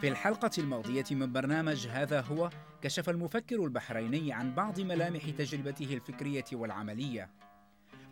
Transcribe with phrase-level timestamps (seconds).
[0.00, 2.50] في الحلقة الماضية من برنامج هذا هو
[2.82, 7.30] كشف المفكر البحريني عن بعض ملامح تجربته الفكرية والعملية.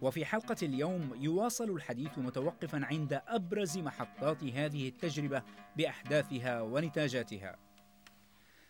[0.02, 5.42] وفي حلقة اليوم يواصل الحديث متوقفا عند أبرز محطات هذه التجربة
[5.76, 7.56] بأحداثها ونتاجاتها.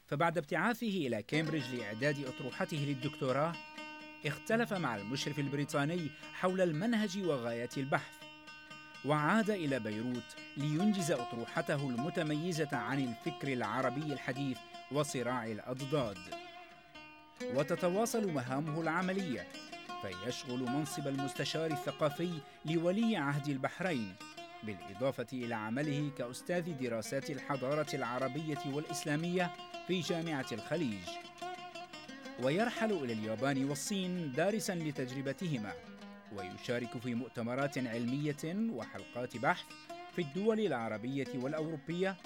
[0.07, 3.53] فبعد ابتعاثه إلى كامبريدج لإعداد أطروحته للدكتوراه،
[4.27, 8.18] اختلف مع المشرف البريطاني حول المنهج وغايات البحث.
[9.05, 14.59] وعاد إلى بيروت لينجز أطروحته المتميزة عن الفكر العربي الحديث
[14.93, 16.19] وصراع الأضداد.
[17.55, 19.47] وتتواصل مهامه العملية
[20.03, 22.33] فيشغل منصب المستشار الثقافي
[22.65, 24.15] لولي عهد البحرين
[24.63, 29.51] بالإضافة إلى عمله كأستاذ دراسات الحضارة العربية والإسلامية
[29.89, 31.09] في جامعة الخليج.
[32.43, 35.73] ويرحل إلى اليابان والصين دارسا لتجربتهما
[36.37, 39.65] ويشارك في مؤتمرات علمية وحلقات بحث
[40.17, 42.17] في الدول العربية والأوروبية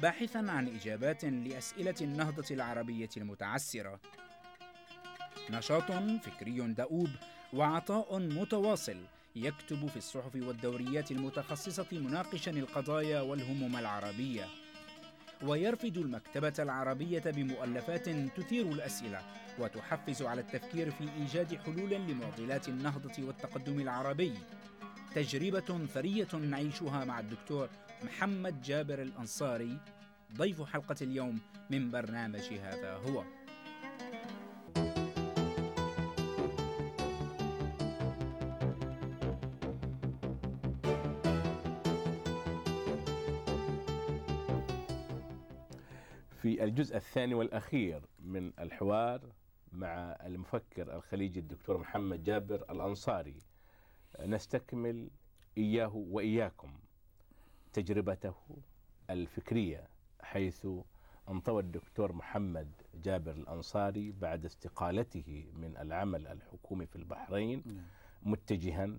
[0.00, 4.00] باحثا عن إجابات لأسئلة النهضة العربية المتعسرة.
[5.50, 5.92] نشاط
[6.22, 7.08] فكري دؤوب
[7.52, 8.96] وعطاء متواصل
[9.36, 14.46] يكتب في الصحف والدوريات المتخصصة مناقشا القضايا والهموم العربية.
[15.42, 19.22] ويرفد المكتبة العربية بمؤلفات تثير الأسئلة
[19.60, 24.34] وتحفز على التفكير في إيجاد حلول لمعضلات النهضة والتقدم العربي.
[25.14, 27.68] تجربة ثرية نعيشها مع الدكتور
[28.04, 29.78] محمد جابر الأنصاري
[30.36, 31.38] ضيف حلقة اليوم
[31.70, 33.24] من برنامج هذا هو.
[46.42, 49.20] في الجزء الثاني والأخير من الحوار
[49.72, 53.42] مع المفكر الخليجي الدكتور محمد جابر الأنصاري.
[54.20, 55.10] نستكمل
[55.58, 56.70] إياه وإياكم
[57.72, 58.34] تجربته
[59.10, 59.88] الفكرية
[60.20, 60.66] حيث
[61.28, 67.82] انطوى الدكتور محمد جابر الأنصاري بعد استقالته من العمل الحكومي في البحرين
[68.22, 68.90] متجها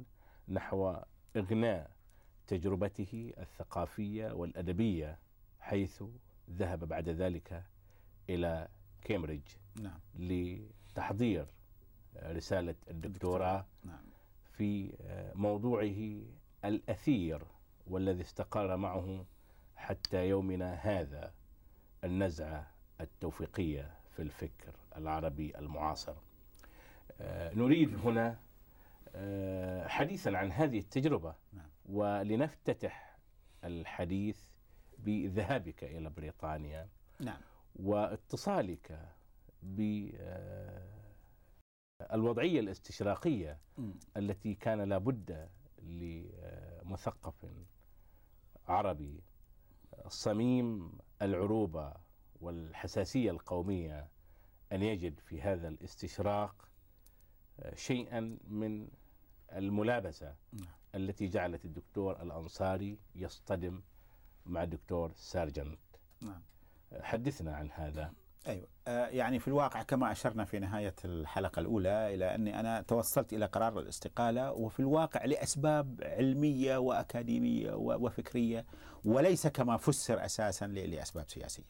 [0.47, 0.95] نحو
[1.35, 1.91] إغناء
[2.47, 5.19] تجربته الثقافية والأدبية
[5.59, 6.03] حيث
[6.49, 7.63] ذهب بعد ذلك
[8.29, 8.67] إلى
[9.03, 9.47] كامبريدج
[9.81, 9.99] نعم.
[10.19, 11.45] لتحضير
[12.23, 14.03] رسالة الدكتوراه نعم.
[14.57, 14.93] في
[15.35, 16.21] موضوعه
[16.65, 17.41] الأثير
[17.87, 19.25] والذي استقر معه
[19.75, 21.33] حتى يومنا هذا
[22.03, 22.71] النزعة
[23.01, 26.15] التوفيقية في الفكر العربي المعاصر.
[27.21, 28.39] آه، نريد هنا
[29.15, 31.69] آه، حديثا عن هذه التجربة نعم.
[31.85, 33.17] ولنفتتح
[33.63, 34.39] الحديث
[34.97, 36.87] بذهابك إلى بريطانيا.
[37.19, 37.41] نعم.
[37.79, 39.13] واتصالك
[42.09, 43.93] بالوضعية الاستشراقية مم.
[44.17, 45.49] التي كان لابد
[45.81, 47.45] لمثقف
[48.67, 49.23] عربي
[50.07, 50.91] صميم
[51.21, 51.93] العروبة
[52.41, 54.09] والحساسية القومية
[54.71, 56.69] أن يجد في هذا الاستشراق
[57.75, 58.87] شيئا من
[59.51, 60.67] الملابسة نعم.
[60.95, 63.81] التي جعلت الدكتور الأنصاري يصطدم
[64.45, 65.79] مع الدكتور سارجنت
[66.21, 66.41] نعم
[67.01, 68.11] حدثنا عن هذا
[68.47, 73.33] أيوه آه، يعني في الواقع كما أشرنا في نهاية الحلقة الأولى إلى أني أنا توصلت
[73.33, 78.65] إلى قرار الاستقالة وفي الواقع لأسباب علمية وأكاديمية وفكرية
[79.05, 81.63] وليس كما فسر أساسا لأسباب سياسية.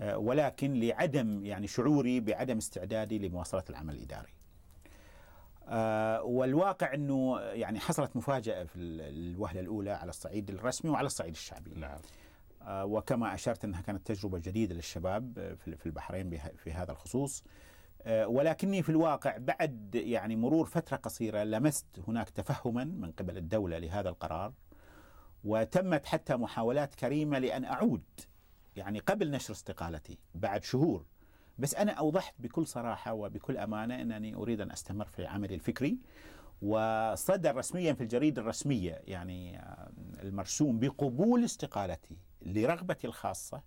[0.00, 4.32] آه، ولكن لعدم يعني شعوري بعدم استعدادي لمواصلة العمل الإداري.
[5.68, 9.00] آه، والواقع إنه يعني حصلت مفاجأة في ال-
[9.34, 11.70] الوهلة الأولى على الصعيد الرسمي وعلى الصعيد الشعبي.
[11.74, 11.98] نعم
[12.68, 17.44] وكما أشرت أنها كانت تجربة جديدة للشباب آه، في البحرين في هذا الخصوص.
[18.02, 23.78] آه، ولكني في الواقع بعد يعني مرور فترة قصيرة لمست هناك تفهما من قبل الدولة
[23.78, 24.52] لهذا القرار
[25.44, 28.02] وتمت حتى محاولات كريمة لأن أعود
[28.76, 31.04] يعني قبل نشر استقالتي بعد شهور.
[31.58, 35.98] بس أنا أوضحت بكل صراحة وبكل أمانة أنني أريد أن أستمر في عملي الفكري
[36.62, 39.90] وصدر رسميا في الجريدة الرسمية يعني آه،
[40.22, 42.16] المرسوم بقبول استقالتي.
[42.44, 43.62] لرغبتي الخاصة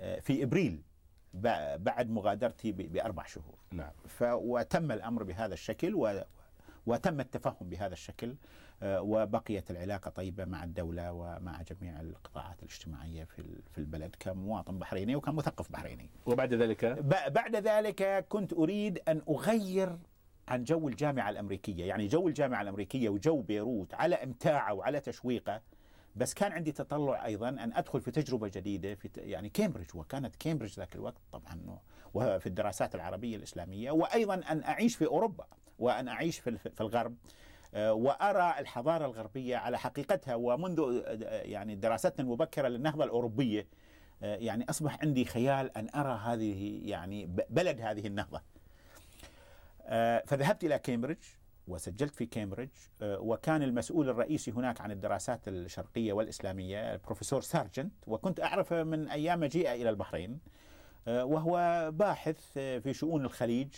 [0.00, 0.82] آه، في إبريل
[1.34, 3.54] بع- بعد مغادرتي ب- بأربع شهور.
[3.72, 3.90] نعم.
[4.22, 6.22] وتم الأمر بهذا الشكل و
[6.86, 8.36] وتم التفهم بهذا الشكل
[8.82, 13.42] آه، وبقيت العلاقة طيبة مع الدولة ومع جميع القطاعات الاجتماعية في
[13.72, 16.10] في البلد كمواطن بحريني وكمثقف بحريني.
[16.26, 16.84] وبعد ذلك؟
[17.32, 19.98] بعد ذلك كنت أريد أن أغير
[20.48, 25.62] عن جو الجامعة الأمريكية، يعني جو الجامعة الأمريكية وجو بيروت على إمتاعه وعلى تشويقه
[26.16, 30.74] بس كان عندي تطلع أيضا أن أدخل في تجربة جديدة في يعني كامبريدج وكانت كامبريدج
[30.74, 31.78] ذاك الوقت طبعا
[32.14, 35.46] وفي الدراسات العربية الإسلامية وأيضا أن أعيش في أوروبا
[35.78, 37.16] وأن أعيش في الغرب
[37.74, 43.66] آه، وأرى الحضارة الغربية على حقيقتها ومنذ آه، يعني دراستنا المبكرة للنهضة الأوروبية
[44.22, 48.42] آه، يعني أصبح عندي خيال أن أرى هذه يعني بلد هذه النهضة.
[50.26, 51.22] فذهبت إلى كامبريدج
[51.68, 52.70] وسجلت في كامبريدج
[53.02, 59.40] آه، وكان المسؤول الرئيسي هناك عن الدراسات الشرقية والإسلامية البروفيسور سارجنت وكنت أعرفه من أيام
[59.40, 60.38] مجيئه إلى البحرين
[61.08, 63.68] آه، وهو باحث آه، في شؤون الخليج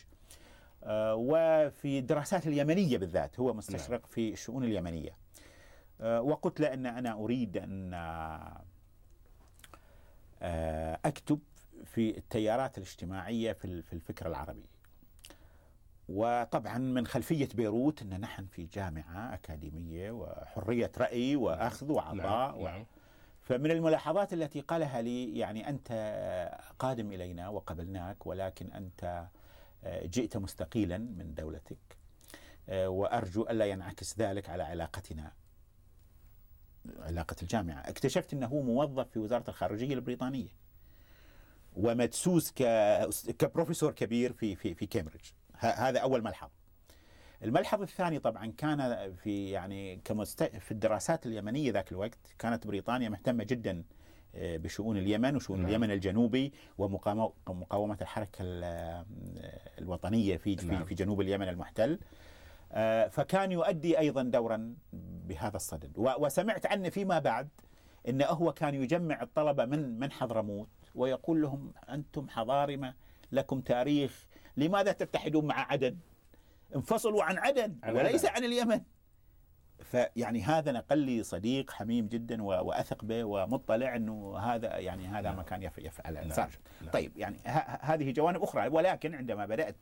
[1.13, 5.17] وفي الدراسات اليمنية بالذات هو مستشرق في الشؤون اليمنية.
[6.01, 8.63] آه، وقلت له أن أنا أريد أن آه،
[10.43, 11.39] آه، أكتب
[11.85, 14.69] في التيارات الاجتماعية في ال- في الفكر العربي.
[16.09, 22.59] وطبعا من خلفية بيروت إن نحن في جامعة أكاديمية وحرية رأي وأخذ وعطاء نعم.
[22.59, 22.65] و...
[22.65, 22.87] نعم.
[23.41, 25.93] فمن الملاحظات التي قالها لي يعني أنت
[26.79, 29.27] قادم إلينا وقبلناك ولكن أنت
[29.85, 31.99] آه، جئت مستقيلا من دولتك
[32.69, 35.33] آه، وأرجو ألا ينعكس ذلك على علاقتنا
[36.99, 40.57] علاقة الجامعة اكتشفت أنه موظف في وزارة الخارجية البريطانية
[41.77, 42.53] ومدسوس
[43.39, 45.25] كبروفيسور كبير في في في كامبريدج
[45.59, 46.49] هذا أول ملحظ
[47.43, 50.43] الملحظ الثاني طبعا كان في يعني كمست...
[50.43, 53.85] في الدراسات اليمنية ذاك الوقت كانت بريطانيا مهتمة جدا
[54.35, 55.69] آه، بشؤون اليمن وشؤون نعم.
[55.69, 59.05] اليمن الجنوبي ومقاومه الحركة ال-
[59.79, 60.85] الوطنية في في, نعم.
[60.85, 61.99] في جنوب اليمن المحتل
[62.73, 64.75] آه، فكان يؤدي أيضا دورا
[65.29, 67.49] بهذا الصدد وسمعت عنه فيما بعد
[68.09, 72.95] انه هو كان يجمع الطلبة من من حضرموت ويقول لهم أنتم حضارمة
[73.33, 74.26] لكم تاريخ
[74.57, 75.97] لماذا تتحدون مع عدن؟
[76.77, 78.35] انفصلوا عن عدن عن وليس عدن.
[78.37, 78.81] عن اليمن
[79.83, 85.43] فيعني هذا نقل لي صديق حميم جدا وأثق به ومطلع إنه هذا يعني هذا ما
[85.43, 86.31] كان يف- يفعله نعم.
[86.31, 86.91] سارجنت نعم.
[86.91, 87.37] طيب يعني
[87.81, 89.77] هذه جوانب أخرى ولكن عندما بدأت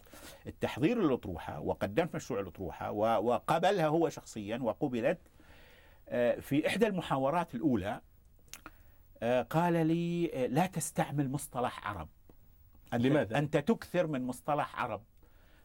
[0.46, 5.18] التحضير للأطروحة وقدمت مشروع الأطروحة وقبلها هو شخصيا وقبلت
[6.08, 8.00] آه، في إحدى المحاورات الأولى
[9.22, 12.08] آه، قال لي آه، لا تستعمل مصطلح عرب
[13.02, 15.02] لماذا؟ أنت تكثر من مصطلح عرب.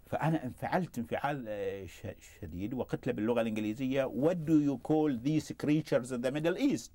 [0.05, 1.85] فأنا انفعلت انفعال آه،
[2.41, 6.91] شديد وقلت له باللغة الإنجليزية what do you call these creatures in the middle east?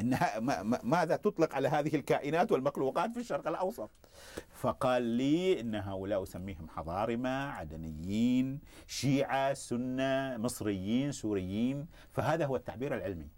[0.00, 3.90] إنها ما- ما- ماذا تطلق على هذه الكائنات والمخلوقات في الشرق الأوسط؟
[4.54, 13.28] فقال لي إن هؤلاء أسميهم حضارمة عدنيين شيعة سنة مصريين سوريين فهذا هو التعبير العلمي.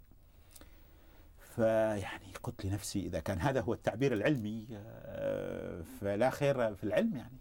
[1.55, 7.37] فيعني قلت لنفسي إذا كان هذا هو التعبير العلمي آه، فلا خير في العلم يعني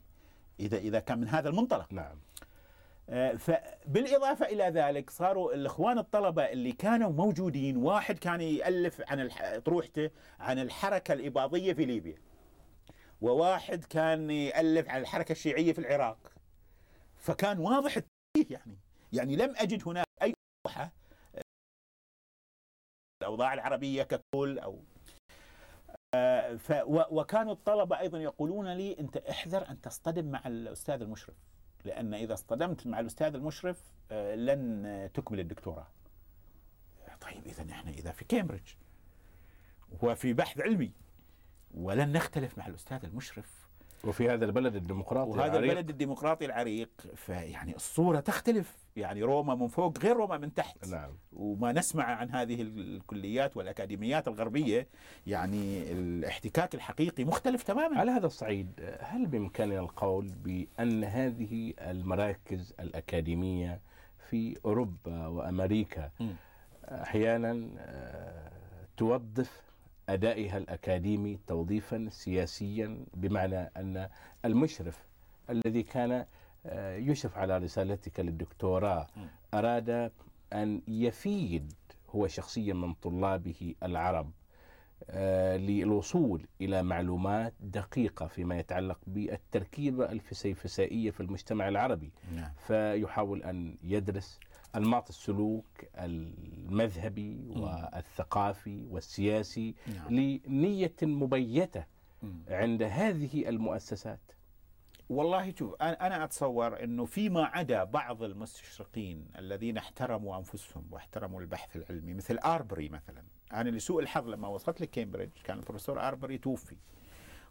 [0.60, 1.92] إذا إذا كان من هذا المنطلق.
[1.92, 2.18] نعم.
[3.08, 9.28] آه، فبالإضافة إلى ذلك صاروا الإخوان الطلبة اللي كانوا موجودين واحد كان يألف عن
[9.64, 12.16] طروحته عن الحركة الإباضية في ليبيا
[13.20, 16.32] وواحد كان يألف عن الحركة الشيعية في العراق.
[17.16, 18.78] فكان واضح التوجيه يعني
[19.12, 20.34] يعني لم أجد هناك أي
[20.66, 20.92] لوحه
[23.22, 24.78] الاوضاع العربية ككل أو
[26.14, 31.36] آه، ف وكانوا الطلبة أيضا يقولون لي أنت احذر أن تصطدم مع الأستاذ المشرف
[31.84, 35.86] لأن إذا اصطدمت مع الأستاذ المشرف آه، لن تكمل الدكتوراه.
[37.20, 38.72] طيب اذا إحنا إذا في كامبريدج
[40.02, 40.92] وفي بحث علمي
[41.74, 43.61] ولن نختلف مع الأستاذ المشرف
[44.04, 45.70] وفي هذا البلد الديمقراطي وهذا العريق.
[45.70, 48.82] البلد الديمقراطي العريق فيعني الصورة تختلف.
[48.96, 50.88] يعني روما من فوق غير روما من تحت.
[50.88, 51.10] نعم.
[51.32, 54.88] وما نسمع عن هذه الكليات والأكاديميات الغربية
[55.26, 57.98] يعني الاحتكاك الحقيقي مختلف تماما.
[57.98, 63.80] على هذا الصعيد هل بإمكاننا القول بأن هذه المراكز الأكاديمية
[64.30, 66.10] في أوروبا وأمريكا.
[66.88, 68.50] أحيانا آه،
[68.96, 69.71] توظف؟
[70.12, 74.08] أدائها الأكاديمي توظيفا سياسيا بمعنى أن
[74.44, 75.04] المشرف
[75.50, 76.26] الذي كان
[76.66, 79.26] آه، يشرف على رسالتك للدكتوراه مم.
[79.54, 80.12] أراد
[80.52, 81.72] أن يفيد
[82.10, 84.30] هو شخصيا من طلابه العرب
[85.10, 93.76] آه، للوصول إلى معلومات دقيقة فيما يتعلق بالتركيبة الفسيفسائية في المجتمع العربي نعم فيحاول أن
[93.84, 94.40] يدرس
[94.76, 100.14] انماط السلوك المذهبي والثقافي والسياسي نعم.
[100.14, 101.84] لنية مبيتة.
[102.48, 104.20] عند هذه المؤسسات.
[105.08, 111.76] والله شوف أنا أنا أتصور إنه فيما عدا بعض المستشرقين الذين احترموا أنفسهم واحترموا البحث
[111.76, 113.22] العلمي مثل آربري مثلا.
[113.52, 116.76] أنا لسوء الحظ لما وصلت لكامبريدج كان البروفيسور آربري توفي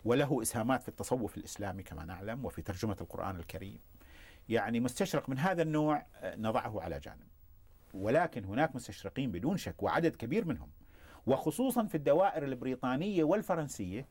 [0.06, 3.80] وله إسهامات في التصوف الإسلامي كما نعلم وفي ترجمة القرآن الكريم.
[4.52, 7.28] يعني مستشرق من هذا النوع آه، نضعه على جانب.
[7.94, 10.70] ولكن هناك مستشرقين بدون شك وعدد كبير منهم
[11.26, 14.08] وخصوصا في الدوائر البريطانية والفرنسية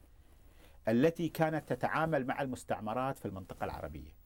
[0.89, 4.21] التي كانت تتعامل مع المستعمرات في المنطقة العربية.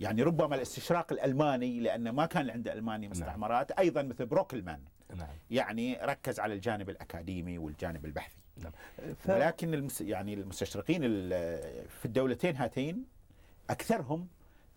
[0.00, 4.80] يعني ربما الاستشراق الألماني لأن ما كان عند ألمانيا مستعمرات أيضا مثل بروكلمان.
[5.16, 5.28] نعم.
[5.50, 8.38] يعني ركز على الجانب الأكاديمي والجانب البحثي.
[8.56, 8.72] نعم.
[9.14, 9.30] ف...
[9.30, 10.00] ولكن المس...
[10.00, 11.00] يعني المستشرقين
[11.88, 13.04] في الدولتين هاتين
[13.70, 14.28] أكثرهم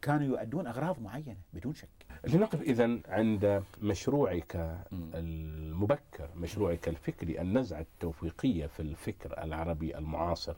[0.01, 1.89] كانوا يؤدون أغراض معينة بدون شك.
[2.27, 10.55] لنقف اذا عند مشروعك المبكر، مشروعك الفكري، النزعة التوفيقية في الفكر العربي المعاصر.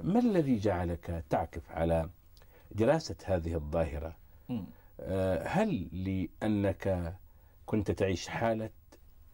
[0.00, 2.10] ما الذي جعلك تعكف على
[2.70, 4.16] دراسة هذه الظاهرة؟
[5.00, 7.14] آه، هل لأنك
[7.66, 8.70] كنت تعيش حالة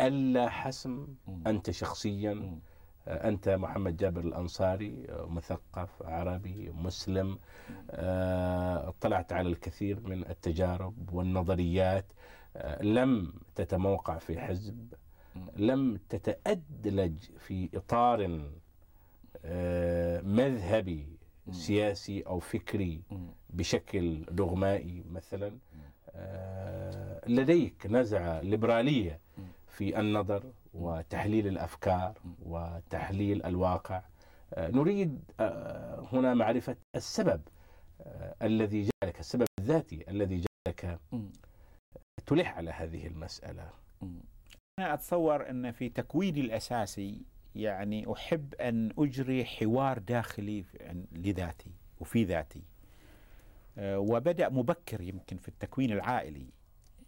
[0.00, 1.06] ألا حسم
[1.46, 2.58] أنت شخصيا
[3.08, 7.38] أنت محمد جابر الأنصاري مثقف عربي مسلم
[7.90, 12.06] آه، اطلعت على الكثير من التجارب والنظريات
[12.56, 14.94] آه، لم تتموقع في حزب
[15.56, 18.40] لم تتأدلج في إطار
[19.44, 21.06] آه، مذهبي
[21.50, 23.02] سياسي أو فكري
[23.50, 25.52] بشكل دغمائي مثلا
[27.26, 29.20] لديك نزعة ليبرالية
[29.68, 30.42] في النظر
[30.74, 34.02] وتحليل الأفكار وتحليل الواقع.
[34.54, 37.40] آه، نريد آه، هنا معرفة السبب
[38.00, 41.00] آه، الذي جعلك السبب الذاتي الذي جعلك
[42.26, 43.70] تلح على هذه المسألة.
[44.78, 47.22] أنا أتصور أن في تكويني الأساسي
[47.54, 50.64] يعني أحب أن أجري حوار داخلي
[51.12, 51.70] لذاتي
[52.00, 52.62] وفي ذاتي.
[53.80, 56.46] وبدأ مبكر يمكن في التكوين العائلي.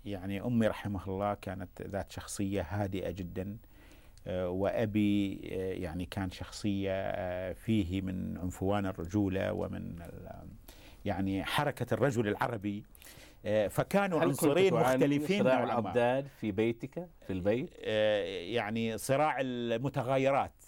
[0.04, 3.57] يعني أمي رحمها الله كانت ذات شخصية هادئة جدا
[4.26, 9.97] آه، وأبي آه، يعني كان شخصية آه، فيه من عنفوان الرجولة ومن
[11.04, 12.85] يعني حركة الرجل العربي.
[13.71, 17.71] فكانوا عنصرين مختلفين صراع الأبداد في بيتك في البيت؟
[18.54, 20.64] يعني صراع المتغايرات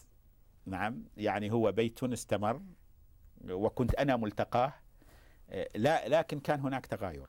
[0.66, 2.60] نعم يعني هو بيت استمر
[3.50, 4.72] وكنت أنا ملتقاه.
[5.74, 7.26] لا لكن كان هناك تغاير.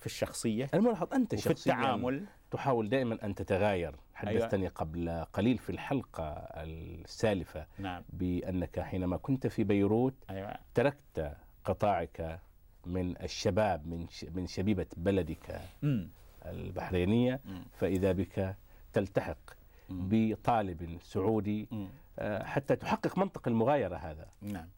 [0.00, 4.72] في الشخصية الملاحظ أنت شخصيا في التعامل تحاول دائما أن تتغاير حدثتني أيوة.
[4.74, 8.02] قبل قليل في الحلقة السالفة نعم.
[8.08, 10.54] بأنك حينما كنت في بيروت أيوة.
[10.74, 12.40] تركت قطاعك
[12.86, 16.06] من الشباب من من شبيبة بلدك م.
[16.46, 17.62] البحرينية م.
[17.72, 18.56] فإذا بك
[18.92, 19.50] تلتحق
[19.88, 20.08] م.
[20.08, 21.86] بطالب سعودي م.
[22.18, 24.68] آه، حتى تحقق منطق المغايرة هذا نعم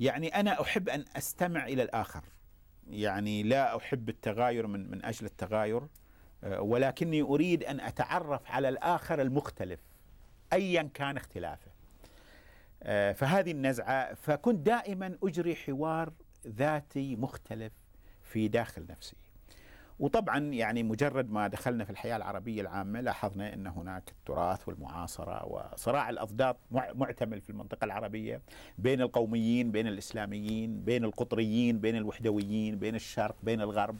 [0.00, 2.22] يعني أنا أحب أن أستمع إلى الآخر
[2.90, 5.82] يعني لا أحب التغاير من من أجل التغاير
[6.44, 9.80] آه، ولكني أريد أن أتعرف على الآخر المختلف
[10.52, 11.70] ايا كان اختلافه.
[12.82, 16.12] آه، فهذه النزعة فكنت دائما أجري حوار
[16.46, 17.72] ذاتي مختلف
[18.22, 19.16] في داخل نفسي.
[19.98, 26.10] وطبعا يعني مجرد ما دخلنا في الحياة العربية العامة لاحظنا إن هناك التراث والمعاصرة وصراع
[26.10, 28.42] الاضداد معتمل في المنطقة العربية
[28.78, 33.98] بين القوميين بين الإسلاميين بين القطريين بين الوحدويين بين الشرق بين الغرب.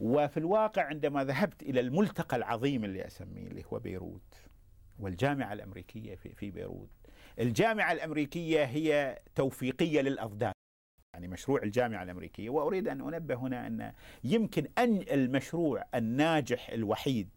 [0.00, 4.34] وفي الواقع عندما ذهبت إلى الملتقى العظيم اللي أسميه اللي هو بيروت
[5.00, 6.90] والجامعة الأمريكية في بيروت.
[7.38, 10.52] الجامعة الأمريكية هي توفيقية للاضداد
[11.14, 13.92] يعني مشروع الجامعة الأمريكية وأريد أن أنبه هنا أن
[14.24, 17.28] يمكن أن المشروع الناجح الوحيد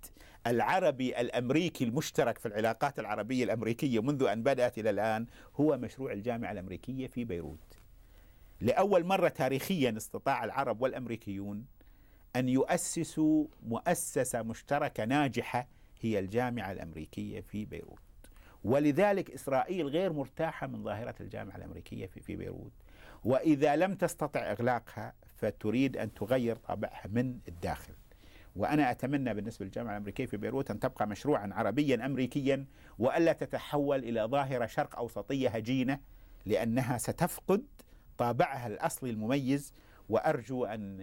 [0.47, 6.51] العربي الأمريكي المشترك في العلاقات العربية الأمريكية منذ أن بدأت إلى الآن هو مشروع الجامعة
[6.51, 7.77] الأمريكية في بيروت.
[8.61, 11.65] لأول مرة تاريخيا استطاع العرب والأمريكيون
[12.35, 15.67] أن يؤسسوا مؤسسة مشتركة ناجحة
[16.01, 17.99] هي الجامعة الأمريكية في بيروت.
[18.63, 22.71] ولذلك إسرائيل غير مرتاحة من ظاهرة الجامعة الأمريكية في بيروت.
[23.25, 27.93] وإذا لم تستطع إغلاقها فتريد أن تغير طابعها من الداخل.
[28.55, 32.65] وأنا أتمنى بالنسبة للجامعة الأمريكية في بيروت أن تبقى مشروعا عربيا امريكيا
[32.99, 35.99] وألا تتحول إلى ظاهرة شرق أوسطية هجينة
[36.45, 37.65] لأنها ستفقد
[38.17, 39.73] طابعها الأصلي المميز
[40.09, 41.01] وأرجو أن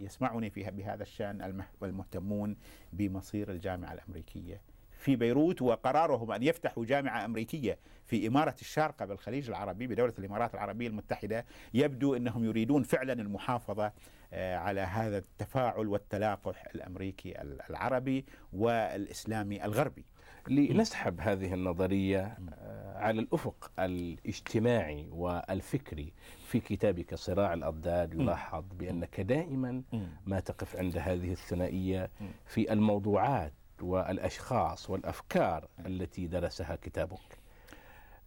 [0.00, 2.56] يسمعني في بهذا الشأن المهتمون
[2.92, 4.60] بمصير الجامعة الأمريكية
[5.06, 10.88] في بيروت وقرارهم أن يفتحوا جامعة أمريكية في إمارة الشارقة بالخليج العربي بدولة الإمارات العربية
[10.88, 13.92] المتحدة يبدو أنهم يريدون فعلا المحافظة
[14.32, 20.04] آه، على هذا التفاعل والتلاقح الأمريكي العربي والإسلامي الغربي.
[20.48, 26.12] لنسحب هذه النظرية آه، على الأفق الاجتماعي والفكري
[26.46, 29.82] في كتابك صراع الأضداد يلاحظ بأنك دائما
[30.26, 32.10] ما تقف عند هذه الثنائية
[32.46, 37.38] في الموضوعات والأشخاص والأفكار التي درسها كتابك.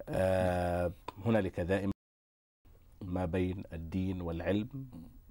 [0.09, 0.91] آه
[1.25, 1.91] هنالك دائما
[3.01, 4.67] ما بين الدين والعلم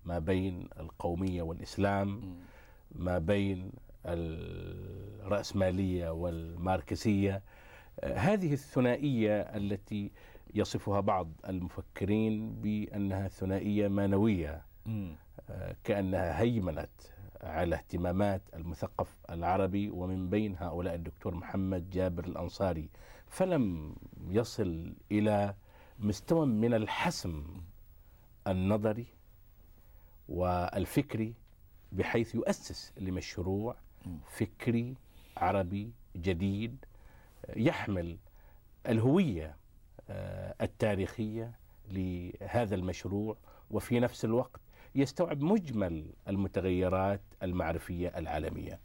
[0.04, 2.37] ما بين القومية والإسلام
[2.92, 3.72] ما بين
[4.06, 7.42] الرأسمالية والماركسية.
[8.00, 10.10] آه هذه الثنائية التي
[10.54, 14.62] يصفها بعض المفكرين بأنها ثنائية مانوية.
[15.50, 16.90] آه كأنها هيمنت
[17.42, 22.88] على اهتمامات المثقف العربي ومن بين هؤلاء الدكتور محمد جابر الأنصاري.
[23.26, 23.95] فلم
[24.28, 25.54] يصل إلى
[25.99, 27.61] مستوى من الحسم
[28.47, 29.07] النظري
[30.28, 31.35] والفكري
[31.92, 33.76] بحيث يؤسس لمشروع
[34.26, 34.95] فكري
[35.37, 36.85] عربي جديد
[37.57, 38.18] يحمل
[38.88, 39.57] الهوية
[40.11, 41.52] آه، التاريخية
[41.90, 43.37] لهذا المشروع.
[43.71, 44.61] وفي نفس الوقت
[44.99, 48.81] يستوعب مجمل المتغيرات المعرفية العالمية.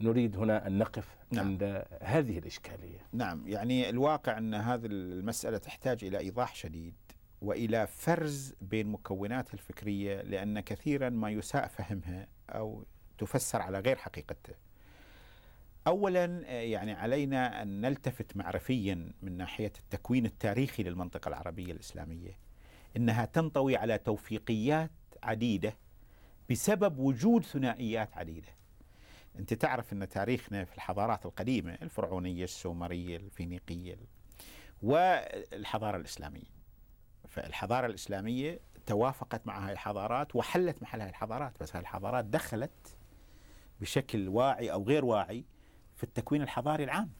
[0.00, 1.46] نريد هنا أن نقف نعم.
[1.46, 2.98] عند هذه الإشكالية.
[3.12, 6.94] نعم، يعني الواقع أن هذه المسألة تحتاج إلى إيضاح شديد
[7.42, 12.84] وإلى فرز بين مكوناتها الفكرية لأن كثيرا ما يساء فهمها أو
[13.18, 14.54] تفسر على غير حقيقتها.
[15.86, 16.24] اولا
[16.62, 22.38] يعني علينا أن نلتفت معرفيا من ناحية التكوين التاريخي للمنطقة العربية الإسلامية
[22.96, 24.90] إنها تنطوي على توفيقيات
[25.24, 25.76] عديدة
[26.50, 28.48] بسبب وجود ثنائيات عديدة.
[29.38, 33.96] أنت تعرف أن تاريخنا في الحضارات القديمة الفرعونية، السومرية، الفينيقية
[34.82, 36.54] والحضارة الإسلامية.
[37.28, 42.96] فالحضارة الإسلامية توافقت مع هذه الحضارات وحلت محل هذه الحضارات، بس هذه الحضارات دخلت
[43.80, 45.44] بشكل واعي أو غير واعي
[45.94, 47.10] في التكوين الحضاري العام.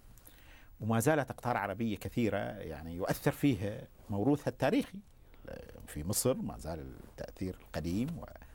[0.80, 4.98] وما زالت أقطار عربية كثيرة يعني يؤثر فيها موروثها التاريخي.
[5.86, 8.06] في مصر ما زال التأثير القديم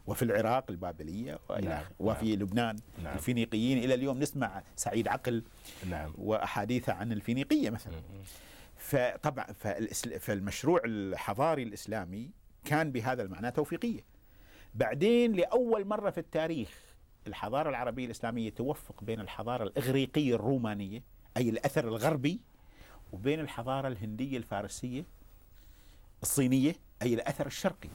[0.07, 1.83] وفي العراق البابلية والى نعم.
[1.99, 2.43] وفي نعم.
[2.43, 3.13] لبنان نعم.
[3.13, 5.43] الفينيقيين إلى اليوم نسمع سعيد عقل
[5.89, 6.13] نعم.
[6.17, 8.01] وأحاديث عن الفينيقية مثلا
[8.77, 9.45] فطبعا
[10.19, 12.31] فالمشروع الحضاري الإسلامي
[12.65, 14.01] كان بهذا المعنى توفيقية
[14.75, 16.69] بعدين لأول مرة في التاريخ
[17.27, 21.03] الحضارة العربية الإسلامية توفق بين الحضارة الإغريقية الرومانية
[21.37, 22.39] أي الأثر الغربي
[23.11, 25.05] وبين الحضارة الهندية الفارسية
[26.21, 27.89] الصينية أي الأثر الشرقي.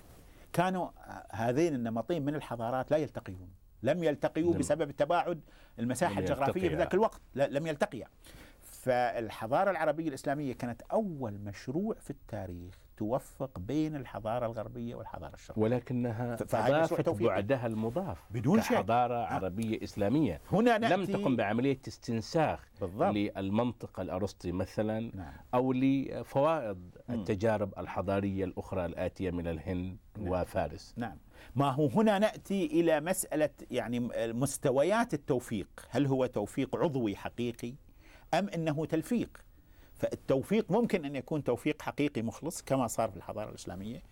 [0.52, 0.88] كانوا
[1.32, 3.48] هذين النمطين من الحضارات لا يلتقيون.
[3.82, 5.40] لم يلتقيوا بسبب تباعد
[5.78, 7.20] المساحة الجغرافية في ذاك الوقت.
[7.34, 8.08] لم يلتقيا.
[8.62, 12.84] فالحضارة العربية الإسلامية كانت أول مشروع في التاريخ.
[12.96, 15.62] توفق بين الحضارة الغربية والحضارة الشرقية.
[15.62, 20.40] ولكنها اضافت بعدها المضاف بدون شيء حضاره عربية إسلامية.
[20.52, 23.14] هنا نأتي لم تقم بعملية استنساخ بالضبط.
[23.14, 25.33] للمنطق الأرسطي مثلا نعم.
[25.54, 26.96] أو لفوائد.
[27.11, 30.28] التجارب الحضارية الأخرى الآتية من الهند نعم.
[30.28, 30.94] وفارس.
[30.96, 31.18] نعم.
[31.57, 34.00] ما هو هنا نأتي إلى مسألة يعني
[34.33, 35.68] مستويات التوفيق.
[35.90, 37.74] هل هو توفيق عضوي حقيقي
[38.35, 39.44] أم إنه تلفيق؟
[39.98, 44.02] فالتوفيق ممكن أن يكون توفيق حقيقي مخلص كما صار في الحضارة الإسلامية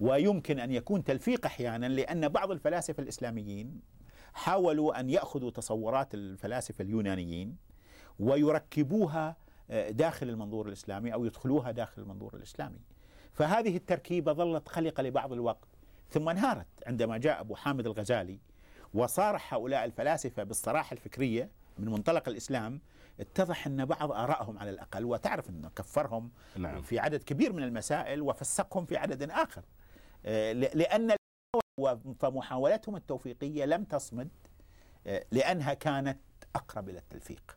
[0.00, 3.80] ويمكن أن يكون تلفيق أحيانا لأن بعض الفلاسفة الإسلاميين
[4.34, 7.56] حاولوا أن يأخذوا تصورات الفلاسفة اليونانيين
[8.18, 9.36] ويركبوها
[9.70, 12.80] آه، داخل المنظور الإسلامي أو يدخلوها داخل المنظور الإسلامي.
[13.32, 15.68] فهذه التركيبة ظلت خلقه لبعض الوقت
[16.10, 18.38] ثم انهارت عندما جاء أبو حامد الغزالي
[18.94, 22.80] وصارح هؤلاء الفلاسفة بالصراحة الفكرية من منطلق الإسلام
[23.22, 26.82] اتضح أن بعض آرائهم على الأقل وتعرف انه كفرهم نعم.
[26.82, 29.62] في عدد كبير من المسائل وفسقهم في عدد آخر
[30.26, 31.16] آه، لأن
[32.18, 34.28] فمحاولتهم التوفيقية لم تصمد
[35.06, 36.18] آه، لأنها كانت
[36.54, 37.56] أقرب إلى التلفيق.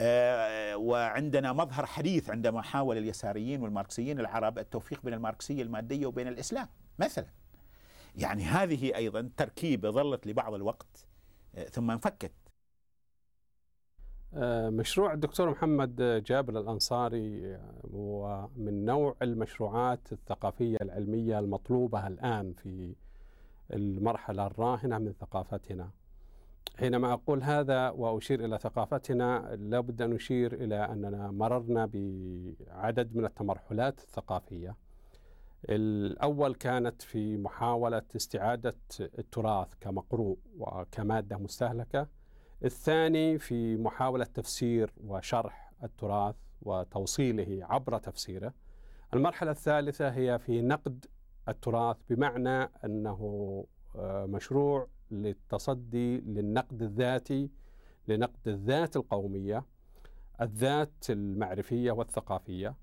[0.00, 6.68] آه، وعندنا مظهر حديث عندما حاول اليساريين والماركسيين العرب التوفيق بين الماركسية المادية وبين الإسلام
[6.98, 7.26] مثلا.
[8.16, 11.06] يعني هذه أيضا تركيبة ظلت لبعض الوقت
[11.70, 12.32] ثم انفكت
[14.70, 17.58] مشروع الدكتور محمد جابر الأنصاري
[17.94, 22.94] هو من نوع المشروعات الثقافية العلمية المطلوبة الآن في
[23.72, 25.90] المرحلة الراهنة من ثقافتنا.
[26.76, 33.98] حينما أقول هذا وأشير إلى ثقافتنا لابد أن نشير إلى أننا مررنا بعدد من التمرحلات
[33.98, 34.76] الثقافية.
[35.64, 42.06] الأول كانت في محاولة استعادة التراث كمقروء وكمادة مستهلكة.
[42.64, 48.54] الثاني في محاولة تفسير وشرح التراث وتوصيله عبر تفسيره.
[49.14, 51.06] المرحلة الثالثة هي في نقد
[51.48, 53.20] التراث بمعنى أنه
[53.96, 57.50] آه، مشروع للتصدي للنقد الذاتي
[58.08, 59.64] لنقد الذات القومية
[60.40, 62.74] الذات المعرفية والثقافية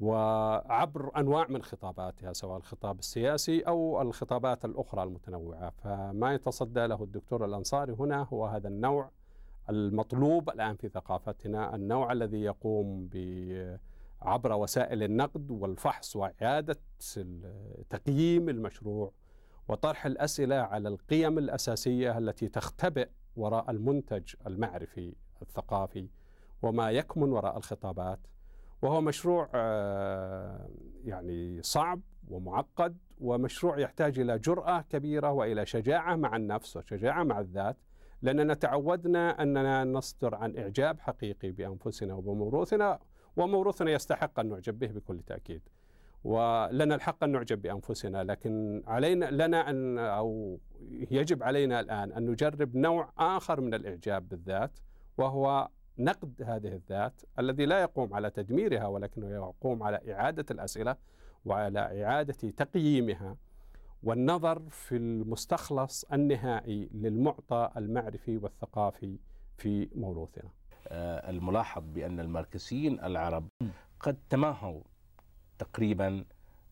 [0.00, 7.44] وعبر أنواع من خطاباتها سواء الخطاب السياسي أو الخطابات الأخرى المتنوعة، فما يتصدى له الدكتور
[7.44, 9.10] الأنصاري هنا هو هذا النوع
[9.70, 13.10] المطلوب الآن في ثقافتنا، النوع الذي يقوم
[14.22, 16.76] عبر وسائل النقد والفحص وإعادة
[17.90, 19.12] تقييم المشروع
[19.68, 26.08] وطرح الأسئلة على القيم الأساسية التي تختبئ وراء المنتج المعرفي الثقافي
[26.62, 28.18] وما يكمن وراء الخطابات.
[28.82, 30.68] وهو مشروع آه،
[31.04, 37.76] يعني صعب ومعقد ومشروع يحتاج إلى جرأة كبيرة وإلى شجاعة مع النفس وشجاعة مع الذات
[38.22, 42.98] لأننا تعودنا أننا نصدر عن إعجاب حقيقي بأنفسنا وبموروثنا
[43.36, 45.62] وموروثنا يستحق أن نعجب به بكل تأكيد.
[46.24, 50.58] ولنا الحق أن نعجب بأنفسنا لكن علينا لنا أن أو
[51.10, 54.78] يجب علينا الآن أن نجرب نوع آخر من الإعجاب بالذات
[55.18, 60.96] وهو نقد هذه الذات الذي لا يقوم على تدميرها ولكنه يقوم على إعادة الأسئلة
[61.44, 63.36] وعلى إعادة تقييمها.
[64.02, 69.18] والنظر في المستخلص النهائي للمعطى المعرفي والثقافي
[69.58, 70.50] في موروثنا
[70.88, 73.48] آه، الملاحظ بأن الماركسيين العرب
[74.00, 74.82] قد تماهوا
[75.58, 76.24] تقريبا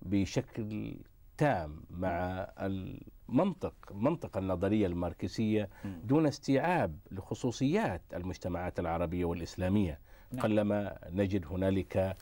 [0.02, 0.96] بشكل
[1.38, 9.98] تام مع المنطق منطق النظرية الماركسية دون استيعاب لخصوصيات المجتمعات العربية والإسلامية
[10.32, 10.42] نعم.
[10.42, 12.16] قلما نجد هنالك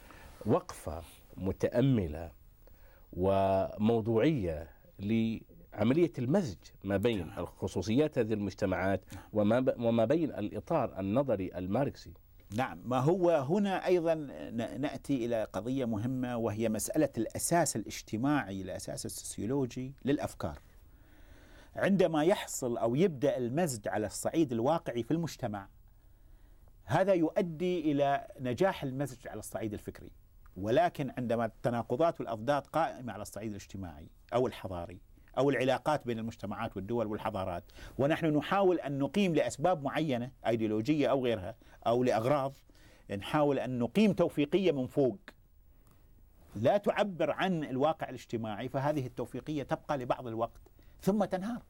[0.47, 1.03] وقفة
[1.37, 2.31] متأملة
[3.13, 7.39] وموضوعية لعملية المزج ما بين نعم.
[7.39, 12.13] الخصوصيات هذه المجتمعات وما وما بين الإطار النظري الماركسي
[12.55, 14.15] نعم ما هو هنا أيضا
[14.79, 20.59] نأتي إلى قضية مهمة وهي مسألة الأساس الاجتماعي الأساس السوسيولوجي للأفكار.
[21.77, 25.69] عندما يحصل أو يبدأ المزج على الصعيد الواقعي في المجتمع
[26.85, 30.11] هذا يؤدي إلى نجاح المزج على الصعيد الفكري.
[30.57, 35.01] ولكن عندما التناقضات والاضداد قائمة على الصعيد الاجتماعي أو الحضاري
[35.39, 37.65] أو العلاقات بين المجتمعات والدول والحضارات
[37.99, 41.55] ونحن نحاول أن نقيم لأسباب معينة أيديولوجية أو غيرها
[41.87, 42.53] أو لأغراض
[43.19, 45.19] نحاول أن نقيم توفيقية من فوق.
[46.57, 50.61] لا تعبر عن الواقع الاجتماعي فهذه التوفيقية تبقى لبعض الوقت
[51.03, 51.63] ثم تنهار.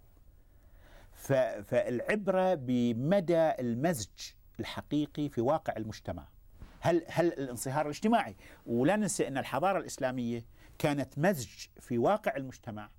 [1.63, 6.29] فالعبرة بمدى المزج الحقيقي في واقع المجتمع.
[6.81, 8.37] هل هل الانصهار الاجتماعي
[8.67, 10.45] ولا ننسى أن الحضارة الإسلامية
[10.79, 12.91] كانت مزج في واقع المجتمع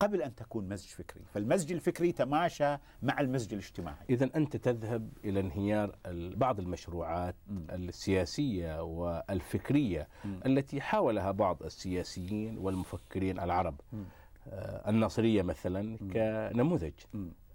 [0.00, 4.04] قبل أن تكون مزج فكري، فالمزج الفكري تماشى مع المزج الاجتماعي.
[4.10, 5.96] اذا أنت تذهب إلى انهيار
[6.36, 7.58] بعض المشروعات م.
[7.70, 10.40] السياسية والفكرية م.
[10.46, 13.80] التي حاولها بعض السياسيين والمفكرين العرب.
[13.92, 14.02] م.
[14.48, 15.96] آه، الناصرية مثلا.
[15.98, 16.92] كنموذج.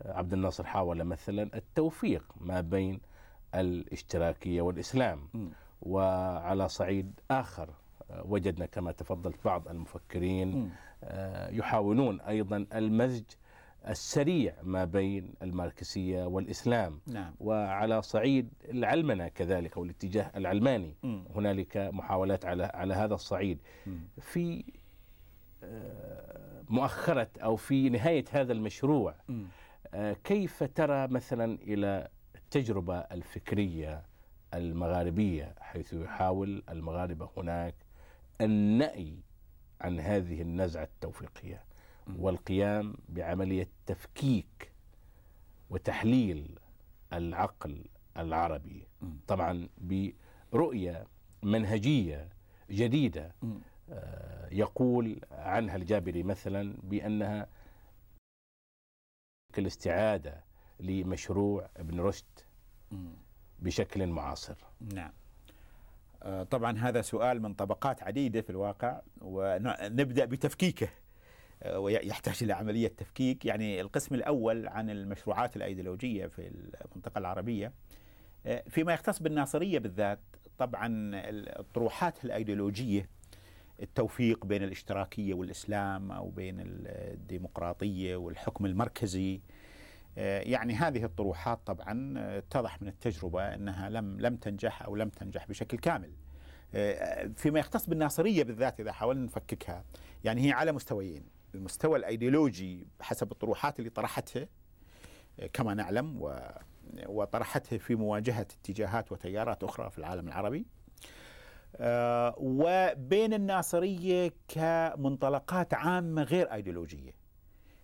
[0.05, 3.01] عبد الناصر حاول مثلا التوفيق ما بين
[3.61, 5.19] الاشتراكية والإسلام.
[5.33, 5.47] م.
[5.81, 7.69] وعلى صعيد آخر
[8.11, 10.71] آه، وجدنا كما تفضلت بعض المفكرين.
[11.03, 13.23] آه، يحاولون أيضا المزج
[13.87, 17.33] السريع ما بين الماركسية والإسلام نعم.
[17.39, 21.19] وعلى صعيد العلمنة كذلك أو الاتجاه العلماني م.
[21.35, 23.95] هنالك محاولات على على هذا الصعيد م.
[24.21, 24.63] في
[25.63, 29.43] آه، مؤخرة أو في نهاية هذا المشروع م.
[30.23, 32.07] كيف ترى مثلا إلى
[32.47, 34.05] التجربة الفكرية
[34.53, 37.75] المغاربية حيث يحاول المغاربة هناك
[38.41, 39.19] النأي
[39.81, 41.63] عن هذه النزعة التوفيقية
[42.17, 44.71] والقيام بعملية تفكيك
[45.69, 46.59] وتحليل
[47.13, 47.85] العقل
[48.17, 48.87] العربي.
[49.27, 51.07] طبعا برؤية
[51.43, 52.29] منهجية
[52.71, 53.35] جديدة
[53.89, 57.47] آه، يقول عنها الجابري مثلا بأنها
[59.57, 60.46] الاستعادة
[60.79, 62.25] لمشروع ابن رشد
[63.59, 64.55] بشكل معاصر.
[64.93, 65.11] نعم.
[66.23, 70.89] آه، طبعا هذا سؤال من طبقات عديدة في الواقع ونبدأ بتفكيكه.
[71.63, 73.45] آه، ويحتاج إلى عملية تفكيك.
[73.45, 77.71] يعني القسم الأول عن المشروعات الأيديولوجية في المنطقة العربية.
[78.45, 80.19] آه، فيما يختص بالناصرية بالذات
[80.57, 81.11] طبعا
[81.59, 83.09] الطروحات الأيديولوجية
[83.81, 89.41] التوفيق بين الاشتراكية والإسلام أو بين الديمقراطية والحكم المركزي
[90.17, 95.47] يعني هذه الطروحات طبعا آه، اتضح من التجربة إنها لم لم تنجح أو لم تنجح
[95.47, 96.11] بشكل كامل.
[96.73, 99.83] آه، فيما يختص بالناصرية بالذات إذا حاولنا نفككها
[100.23, 101.23] يعني هي على مستويين،
[101.55, 104.47] المستوى الأيديولوجي حسب الطروحات اللي طرحتها
[105.53, 106.31] كما نعلم
[107.07, 110.65] وطرحتها في مواجهة اتجاهات وتيارات أخرى في العالم العربي.
[112.37, 117.16] وبين الناصرية كمنطلقات عامة غير أيديولوجية.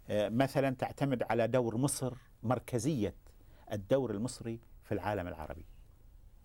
[0.09, 2.13] آه، مثلا تعتمد على دور مصر
[2.43, 3.15] مركزية
[3.71, 5.65] الدور المصري في العالم العربي.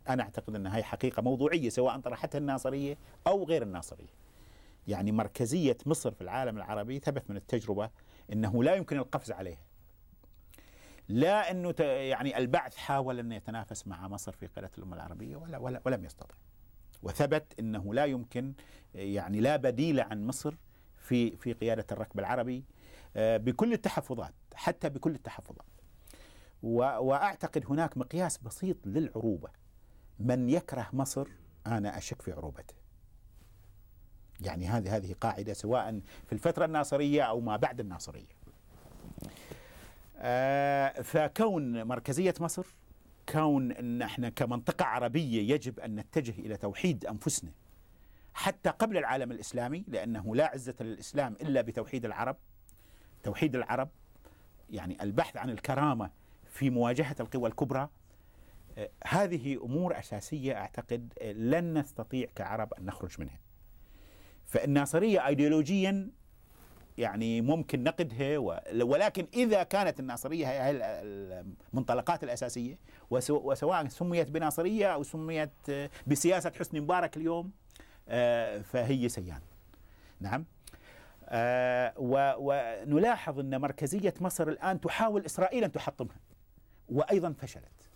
[0.08, 4.18] أنا أعتقد إن هي حقيقة موضوعية سواء طرحتها الناصرية أو غير الناصرية.
[4.88, 7.90] يعني مركزية مصر في العالم العربي ثبت من التجربة
[8.32, 9.62] إنه لا يمكن القفز عليها.
[11.08, 15.80] لا إنه يعني البعث حاول ان يتنافس مع مصر في قيادة الأمة العربية ولا ولا
[15.84, 16.34] ولم يستطع.
[17.02, 18.52] وثبت إنه لا يمكن
[18.94, 20.54] يعني لا بديل عن مصر
[20.98, 22.64] في في قيادة الركب العربي
[23.18, 25.66] بكل التحفظات حتى بكل التحفظات.
[26.62, 29.48] وأعتقد هناك مقياس بسيط للعروبة.
[30.20, 31.28] من يكره مصر
[31.66, 32.74] أنا أشك في عروبته.
[34.40, 38.38] يعني هذه هذه قاعدة سواء في الفترة الناصرية أو ما بعد الناصرية.
[40.16, 42.66] آه، فكون مركزية مصر
[43.28, 47.50] كون إن إحنا كمنطقة عربية يجب أن نتجه إلى توحيد أنفسنا
[48.34, 52.36] حتى قبل العالم الإسلامي لأنه لا عزة للإسلام إلا بتوحيد العرب
[53.22, 53.88] توحيد العرب
[54.70, 56.10] يعني البحث عن الكرامة
[56.50, 57.88] في مواجهة القوى الكبرى
[58.78, 63.38] آه، هذه أمور أساسية أعتقد آه، لن نستطيع كعرب أن نخرج منها.
[64.46, 66.10] فالناصرية ايديولوجيا
[66.98, 68.38] يعني ممكن نقدها
[68.82, 70.70] ولكن إذا كانت الناصرية هي
[71.72, 72.78] المنطلقات الأساسية
[73.10, 77.52] وسواء سميت بناصرية أو سميت آه، بسياسة حسني مبارك اليوم
[78.62, 79.40] فهي سيان.
[80.20, 80.44] نعم.
[82.38, 86.20] ونلاحظ أن مركزية مصر الآن تحاول إسرائيل أن تحطمها
[86.88, 87.88] وأيضا فشلت.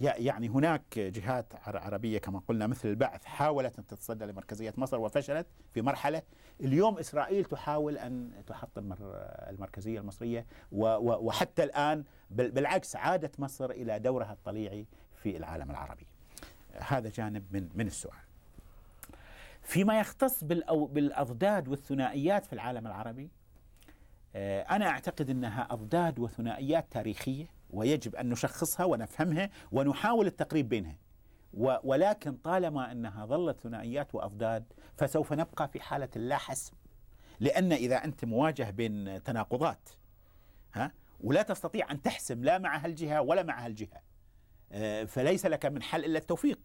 [0.00, 5.82] يعني هناك جهات عربية كما قلنا مثل البعث حاولت أن تتصدى لمركزية مصر وفشلت في
[5.82, 6.22] مرحلة.
[6.60, 8.94] اليوم إسرائيل تحاول أن تحطم
[9.48, 16.06] المركزية المصرية وحتى الآن بالعكس عادت مصر إلى دورها الطليعي في العالم العربي.
[16.72, 18.29] هذا جانب من من السؤال.
[19.70, 23.30] فيما يختص بالأضداد والثنائيات في العالم العربي
[24.34, 30.96] آه، أنا أعتقد أنها أضداد وثنائيات تاريخية ويجب أن نشخصها ونفهمها ونحاول التقريب بينها.
[31.84, 36.72] ولكن طالما أنها ظلت ثنائيات وأضداد فسوف نبقى في حالة لا حسم
[37.40, 39.88] لأن إذا أنت مواجه بين تناقضات
[40.74, 44.02] ها ولا تستطيع أن تحسم لا مع هالجهة ولا مع هالجهة
[44.72, 46.58] آه، فليس لك من حل إلا التوفيق.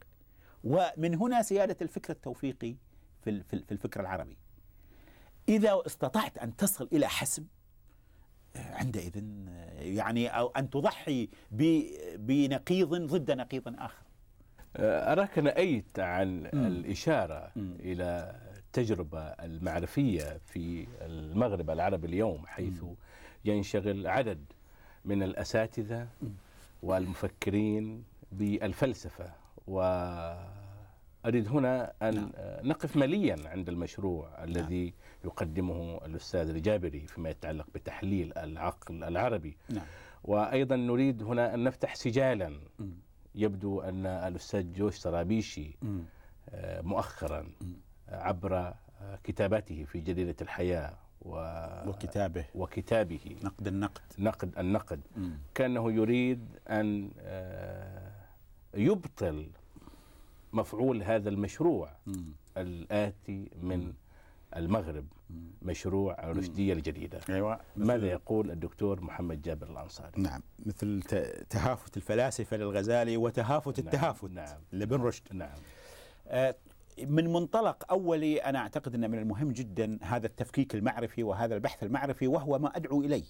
[0.63, 2.75] ومن هنا سيادة الفكر التوفيقي
[3.25, 4.37] في في الفكر العربي
[5.49, 7.45] إذا استطعت أن تصل إلى حسم
[8.55, 9.23] عندئذ
[9.77, 11.29] يعني أو أن تضحي
[12.17, 14.05] بنقيض ضد نقيض آخر
[14.79, 16.49] أراك نأيت عن م.
[16.53, 17.73] الإشارة م.
[17.79, 22.95] إلى التجربة المعرفية في المغرب العربي اليوم حيث م.
[23.45, 24.45] ينشغل عدد
[25.05, 26.07] من الأساتذة
[26.83, 29.31] والمفكرين بالفلسفة
[29.67, 29.81] و
[31.25, 32.31] أريد هنا أن نعم.
[32.63, 34.43] نقف مليا عند المشروع نعم.
[34.43, 34.93] الذي
[35.25, 39.85] يقدمه الأستاذ الجابري فيما يتعلق بتحليل العقل العربي نعم.
[40.23, 42.85] وأيضا نريد هنا أن نفتح سجالا م.
[43.35, 45.77] يبدو أن الأستاذ جوش طرابيشي
[46.49, 47.47] آه، مؤخرا
[48.09, 48.73] عبر آه،
[49.23, 51.35] كتاباته في جريدة الحياة و...
[51.89, 55.29] وكتابه وكتابه نقد النقد نقد النقد م.
[55.55, 58.11] كأنه يريد أن آه،
[58.73, 59.49] يبطل
[60.55, 61.89] مفعول هذا المشروع
[62.57, 63.93] الآتي من
[64.55, 65.05] المغرب
[65.61, 67.19] مشروع الرشدية الجديدة.
[67.29, 71.01] أيوة ماذا يقول الدكتور محمد جابر الأنصاري؟ نعم مثل
[71.49, 74.57] تهافت الفلاسفة للغزالي وتهافت نعم التهافت نعم.
[74.71, 75.23] لابن رشد.
[75.33, 75.57] نعم.
[76.27, 76.55] آه
[77.03, 82.27] من منطلق أولي أنا أعتقد أن من المهم جدا هذا التفكيك المعرفي وهذا البحث المعرفي
[82.27, 83.25] وهو ما أدعو إليه.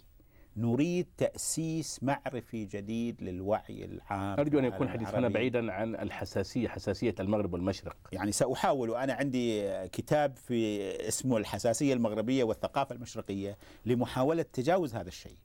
[0.57, 7.53] نريد تأسيس معرفي جديد للوعي العام أرجو أن يكون حديثنا بعيدا عن الحساسية حساسية المغرب
[7.53, 7.97] والمشرق.
[8.11, 15.37] يعني سأحاول أنا عندي كتاب في اسمه الحساسية المغربية والثقافة المشرقية لمحاولة تجاوز هذا الشيء.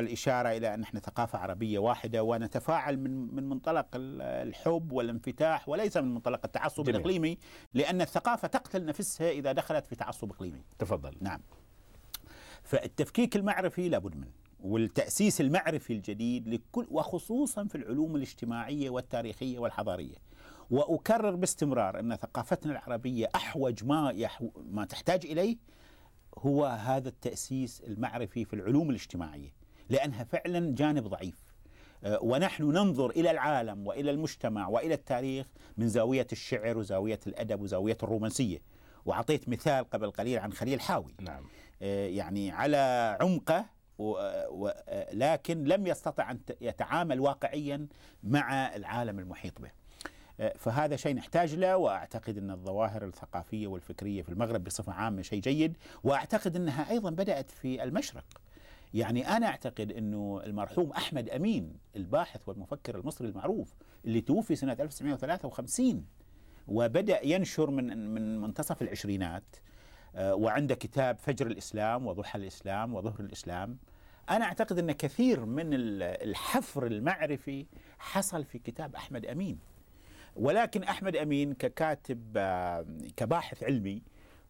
[0.00, 6.14] الإشارة إلى أن إحنا ثقافة عربية واحدة ونتفاعل من من منطلق الحب والانفتاح وليس من
[6.14, 6.96] منطلق التعصب جميل.
[6.96, 7.38] الإقليمي
[7.74, 10.64] لأن الثقافة تقتل نفسها إذا دخلت في تعصب إقليمي.
[10.78, 11.16] تفضل.
[11.20, 11.40] نعم.
[12.62, 20.16] فالتفكيك المعرفي لابد منه والتأسيس المعرفي الجديد لكل وخصوصا في العلوم الاجتماعية والتاريخية والحضارية.
[20.70, 25.56] وأكرر باستمرار أن ثقافتنا العربية أحوج ما, يحو ما تحتاج إليه
[26.38, 29.52] هو هذا التأسيس المعرفي في العلوم الاجتماعية
[29.90, 31.52] لأنها فعلا جانب ضعيف.
[32.04, 35.46] أه، ونحن ننظر إلى العالم وإلى المجتمع وإلى التاريخ
[35.76, 38.58] من زاوية الشعر وزاوية الأدب وزاوية الرومانسية.
[39.04, 41.14] وأعطيت مثال قبل قليل عن خليل حاوي.
[41.20, 41.44] نعم.
[41.82, 43.66] آه، يعني على عمقه
[45.12, 47.86] لكن لم يستطع أن يتعامل واقعيا
[48.22, 49.70] مع العالم المحيط به.
[50.40, 55.40] آه، فهذا شيء نحتاج له وأعتقد أن الظواهر الثقافية والفكرية في المغرب بصفة عامة شيء
[55.40, 58.24] جيد وأعتقد أنها أيضا بدأت في المشرق.
[58.94, 66.06] يعني أنا أعتقد أنه المرحوم أحمد أمين الباحث والمفكر المصري المعروف اللي توفي سنة 1953
[66.68, 69.71] وبدأ ينشر من من منتصف العشرينات آه،
[70.18, 73.76] وعنده كتاب فجر الإسلام وضحى الإسلام وظهر الإسلام.
[74.30, 77.66] أنا أعتقد إن كثير من الحفر المعرفي
[77.98, 79.58] حصل في كتاب أحمد أمين.
[80.36, 84.02] ولكن أحمد أمين ككاتب آه، كباحث علمي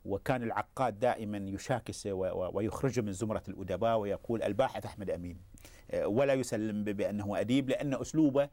[0.04, 2.12] وكان العقاد دائما يشاكسه
[2.52, 5.36] ويخرجه من زمرة الأدباء ويقول الباحث أحمد أمين
[5.90, 8.48] آه، ولا يسلم بأنه أديب لأن أسلوبه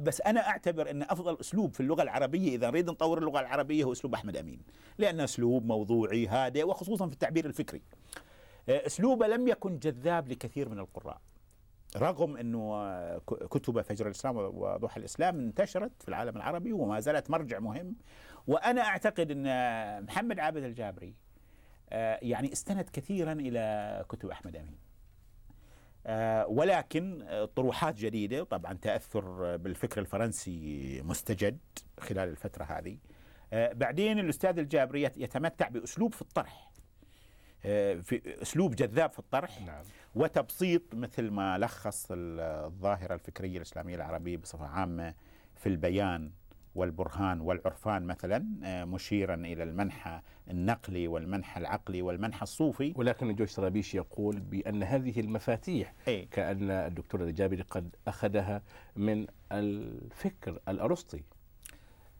[0.00, 3.92] بس أنا أعتبر أن أفضل أسلوب في اللغة العربية إذا نريد نطور اللغة العربية هو
[3.92, 4.60] أسلوب أحمد أمين.
[4.98, 7.82] لأن أسلوب موضوعي هادئ وخصوصا في التعبير الفكري.
[8.68, 11.20] آه، أسلوبه لم يكن جذاب لكثير من القراء.
[11.96, 17.96] رغم أنه كتب فجر الإسلام وضوح الإسلام انتشرت في العالم العربي وما زالت مرجع مهم
[18.46, 21.14] وأنا أعتقد أن محمد عابد الجابري
[21.90, 24.78] آه، يعني استند كثيرا إلى كتب أحمد أمين.
[26.06, 27.26] آه، ولكن
[27.56, 31.58] طروحات جديدة طبعا تأثر بالفكر الفرنسي مستجد
[32.00, 32.98] خلال الفترة هذه.
[33.52, 36.70] آه، بعدين الأستاذ الجابري يتمتع بأسلوب في الطرح.
[37.62, 39.84] في أسلوب جذاب في الطرح نعم.
[40.14, 45.14] وتبسيط مثل ما لخص الظاهرة الفكرية الإسلامية العربية بصفة عامة
[45.54, 46.32] في البيان.
[46.74, 52.92] والبرهان والعرفان مثلا آه، مشيرا إلى المنحى النقلي والمنحى العقلي والمنحى الصوفي.
[52.96, 56.24] ولكن جوش طرابيش يقول بأن هذه المفاتيح أي.
[56.24, 58.62] كأن الدكتور الجابري قد أخذها
[58.96, 61.22] من الفكر الأرسطي.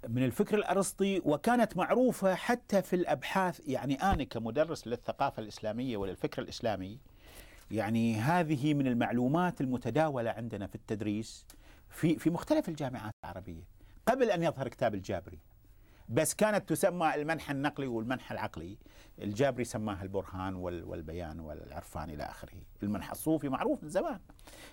[0.09, 3.69] من الفكر الأرسطي وكانت معروفة حتى في الأبحاث.
[3.69, 6.99] يعني أنا كمدرس للثقافة الإسلامية وللفكر الإسلامي
[7.71, 11.47] يعني هذه من المعلومات المتداولة عندنا في التدريس
[11.91, 13.74] في في مختلف الجامعات العربية.
[14.07, 15.39] قبل أن يظهر كتاب الجابري.
[16.09, 18.79] بس كانت تسمى المنحى النقلي والمنحى العقلي.
[19.23, 22.63] الجابري سماها البرهان والبيان والعرفان إلى آخره.
[22.83, 24.21] المنحى الصوفي معروف من زمان.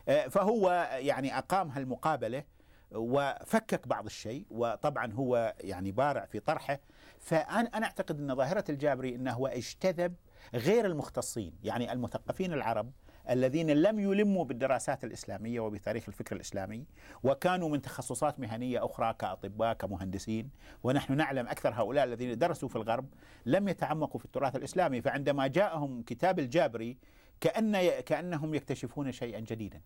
[0.08, 2.44] آه، فهو يعني اقام هالمقابله
[2.92, 6.80] وفكك بعض الشيء وطبعا هو يعني بارع في طرحه.
[7.20, 10.16] فانا أنا أعتقد إن ظاهرة الجابري إنه هو اجتذب
[10.54, 11.54] غير المختصين.
[11.64, 12.92] يعني المثقفين العرب
[13.32, 16.86] الذين لم يلموا بالدراسات الإسلامية وبتاريخ الفكر الإسلامي
[17.24, 20.50] وكانوا من تخصصات مهنية أخرى كأطباء كمهندسين
[20.84, 23.06] ونحن نعلم أكثر هؤلاء الذين درسوا في الغرب
[23.46, 26.98] لم يتعمقوا في التراث الإسلامي فعندما جاءهم كتاب الجابري
[27.42, 29.82] كأن كأنهم يكتشفون شيئا جديدا.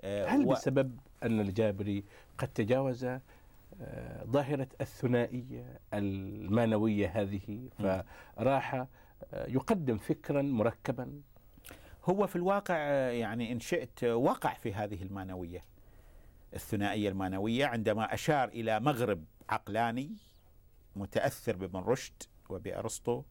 [0.00, 0.50] آه، هل و...
[0.50, 2.04] بسبب أن الجابري
[2.38, 8.86] قد تجاوز آه، ظاهرة الثنائية المانوية هذه فراح آه،
[9.32, 11.20] يقدم فكرا مركبا؟
[12.06, 12.76] هو في الواقع
[13.10, 15.62] يعني إن شئت وقع في هذه المانوية
[16.54, 20.16] الثنائية المانوية عندما أشار إلى مغرب عقلاني
[20.96, 23.22] متأثر بابن رشد وبأرسطو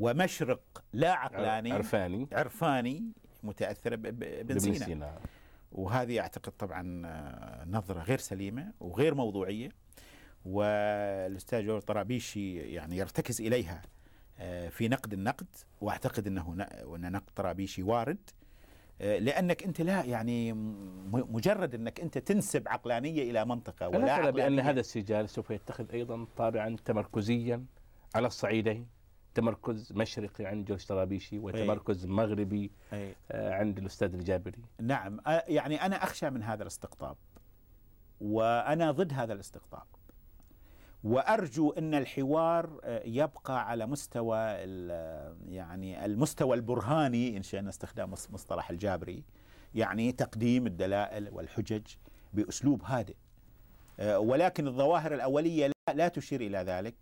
[0.00, 2.28] ومشرق لا عقلاني عرفاني.
[2.32, 5.18] عرفاني متأثر بابن سينا.
[5.72, 9.68] وهذه أعتقد طبعا آه، نظرة غير سليمة وغير موضوعية
[10.44, 13.95] والأستاذ جورج طرابيشي يعني يرتكز إليها آه،
[14.70, 15.46] في نقد النقد
[15.80, 18.30] وأعتقد إنه ان نقد طرابيشي وارد.
[19.00, 20.52] آه، لأنك أنت لا يعني
[21.12, 26.76] مجرد إنك أنت تنسب عقلانية إلى منطقة ولا بان هذا السجال سوف يتخذ أيضا طابعا
[26.84, 27.64] تمركزيا
[28.14, 28.86] على الصعيدين.
[29.34, 32.10] تمركز مشرقي عند جورج طرابيشي وتمركز أي.
[32.10, 33.14] مغربي أي.
[33.30, 34.62] آه، عند الأستاذ الجابري.
[34.80, 37.16] نعم يعني أنا أخشى من هذا الاستقطاب
[38.20, 39.86] وأنا ضد هذا الاستقطاب.
[41.04, 44.38] وأرجو إن الحوار آه، يبقى على مستوى
[45.48, 49.24] يعني المستوى البرهاني إن شئنا استخدام مصطلح الجابري
[49.74, 51.86] يعني تقديم الدلائل والحجج
[52.32, 53.16] بأسلوب هادئ.
[54.00, 56.94] آه، ولكن الظواهر الأولية لا تشير إلى ذلك.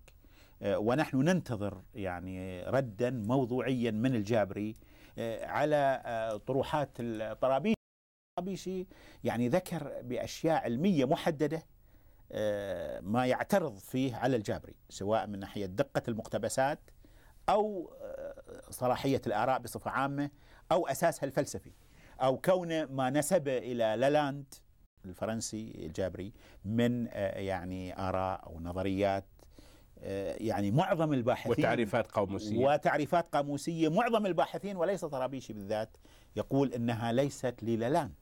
[0.62, 4.76] آه، ونحن ننتظر يعني ردا موضوعيا من الجابري
[5.18, 8.86] آه، على آه، طروحات الطرابيشي
[9.24, 11.62] يعني ذكر بأشياء علمية محددة
[13.00, 16.80] ما يعترض فيه على الجابري سواء من ناحية دقة المقتبسات
[17.48, 17.94] أو
[18.70, 20.30] صلاحية الآراء بصفة عامة
[20.72, 21.72] أو أساسها الفلسفي
[22.20, 24.54] أو كون ما نسب إلى لالاند
[25.04, 26.32] الفرنسي الجابري
[26.64, 27.06] من
[27.36, 29.24] يعني آراء أو نظريات
[29.98, 32.66] آه، يعني معظم الباحثين وتعريفات قاموسية.
[32.66, 35.96] وتعريفات قاموسية معظم الباحثين وليس طرابيشي بالذات
[36.36, 38.14] يقول إنها ليست للالاند.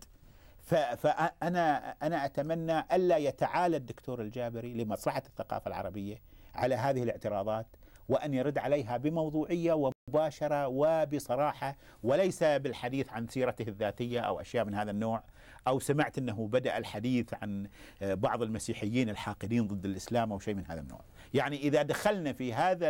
[0.62, 6.22] فانا أنا أتمنى ألا يتعالى الدكتور الجابري لمصلحة الثقافة العربية
[6.54, 7.66] على هذه الاعتراضات
[8.08, 9.72] وأن يرد عليها بموضوعية
[10.08, 15.22] ومباشرة وبصراحة وليس بالحديث عن سيرته الذاتية أو أشياء من هذا النوع
[15.68, 17.68] أو سمعت أنه بدأ الحديث عن
[18.02, 21.00] بعض المسيحيين الحاقدين ضد الإسلام أو شيء من هذا النوع.
[21.34, 22.88] يعني إذا دخلنا في هذا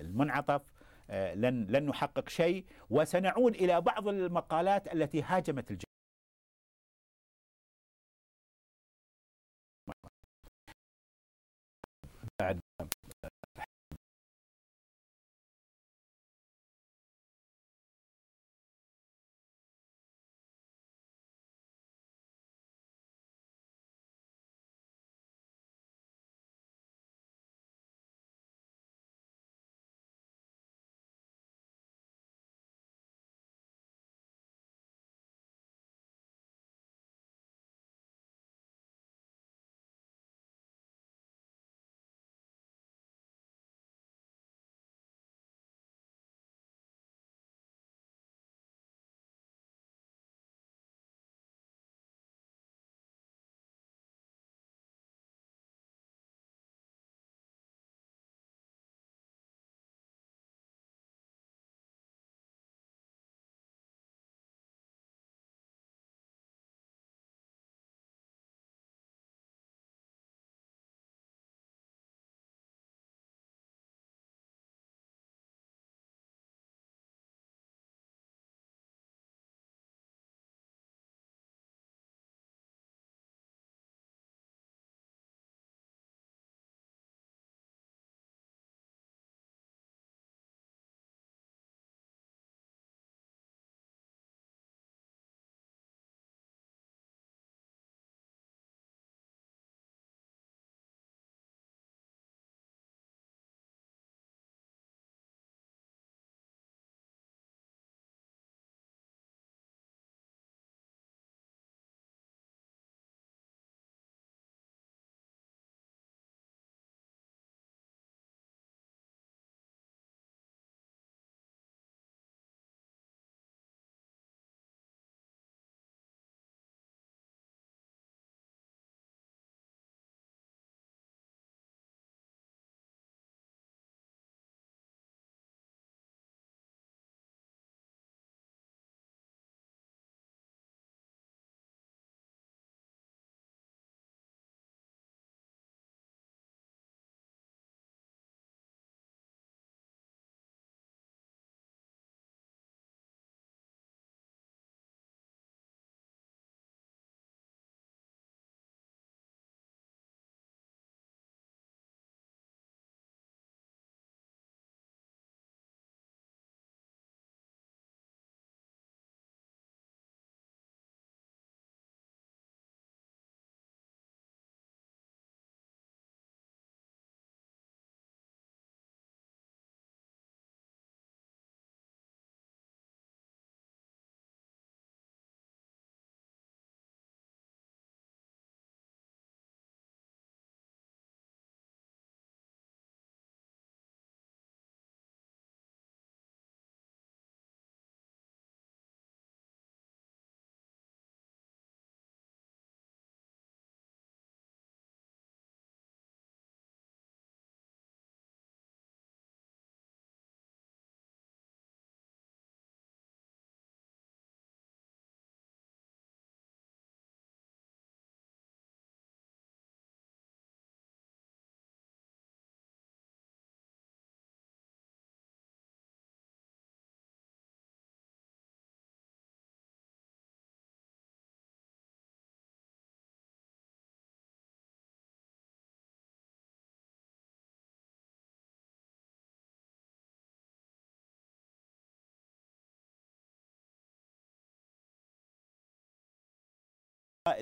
[0.00, 0.62] المنعطف
[1.10, 5.87] آه، لن لن نحقق شيء وسنعود إلى بعض المقالات التي هاجمت الجميع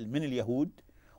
[0.01, 0.71] من اليهود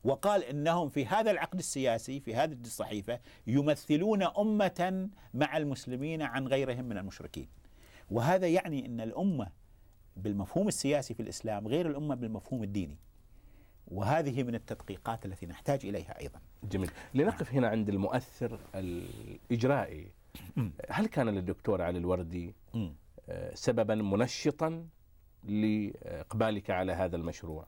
[0.04, 6.86] وقال إنهم في هذا العقد السياسي في هذه الصحيفة يمثلون أمة مع المسلمين عن غيرهم
[6.86, 7.48] من المشركين.
[8.12, 9.48] وهذا يعني إن الأمة
[10.16, 12.98] بالمفهوم السياسي في الإسلام غير الأمة بالمفهوم الديني.
[13.88, 16.40] وهذه من التدقيقات التي نحتاج إليها أيضا.
[16.64, 20.12] جميل لنقف هنا عند المؤثر الإجرائي
[20.90, 22.54] هل كان للدكتور علي الوردي
[23.30, 24.88] آه، سببا منشطا
[25.44, 27.68] لإقبالك على هذا المشروع؟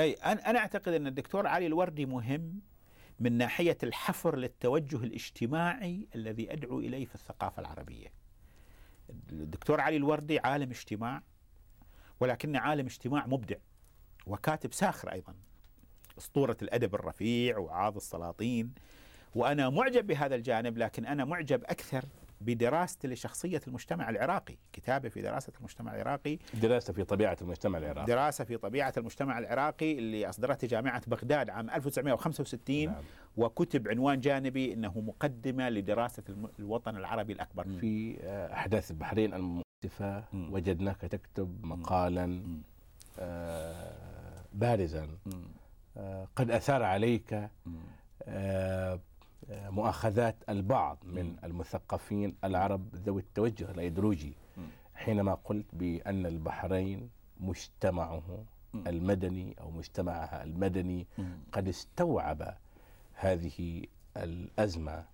[0.00, 2.60] أي أنا أعتقد إن الدكتور علي الوردي مهم
[3.20, 8.12] من ناحية الحفر للتوجه الاجتماعي الذي أدعو إليه في الثقافة العربية.
[9.30, 11.22] الدكتور علي الوردي عالم اجتماع
[12.20, 13.56] ولكنه عالم اجتماع مبدع
[14.26, 15.34] وكاتب ساخر أيضا.
[16.18, 18.74] أسطورة الأدب الرفيع وعاض السلاطين
[19.34, 22.04] وأنا معجب بهذا الجانب لكن أنا معجب أكثر
[22.40, 24.56] بدراستي لشخصية المجتمع العراقي.
[24.72, 26.38] كتابة في دراسة المجتمع العراقي.
[26.62, 28.06] دراسة في طبيعة المجتمع العراقي.
[28.06, 33.02] دراسة في طبيعة المجتمع العراقي اللي أصدرتها جامعة بغداد عام 1965 نعم.
[33.36, 36.22] وكتب عنوان جانبي أنه مقدمة لدراسة
[36.58, 37.64] الوطن العربي الأكبر.
[37.80, 38.18] في
[38.52, 42.42] أحداث البحرين المؤسفة وجدناك تكتب مقالا
[43.18, 45.08] آه بارزا.
[45.96, 47.50] آه قد أثار عليك
[48.24, 49.00] آه
[49.50, 54.32] مؤاخذات البعض من المثقفين العرب ذوي التوجه الأيديولوجي
[54.94, 58.44] حينما قلت بأن البحرين مجتمعه
[58.74, 61.06] المدني أو مجتمعها المدني
[61.52, 62.54] قد استوعب
[63.14, 63.82] هذه
[64.16, 65.04] الأزمة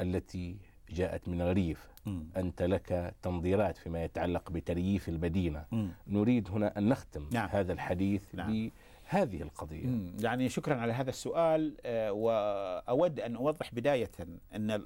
[0.00, 0.56] التي
[0.90, 1.88] جاءت من الريف
[2.36, 5.64] أنت لك تنظيرات فيما يتعلق بترييف المدينة
[6.06, 7.48] نريد هنا أن نختم نعم.
[7.52, 8.70] هذا الحديث نعم.
[9.10, 9.86] هذه القضية.
[10.20, 11.76] يعني شكرا على هذا السؤال.
[11.84, 14.10] آه، وأود أن أوضح بداية
[14.54, 14.82] أن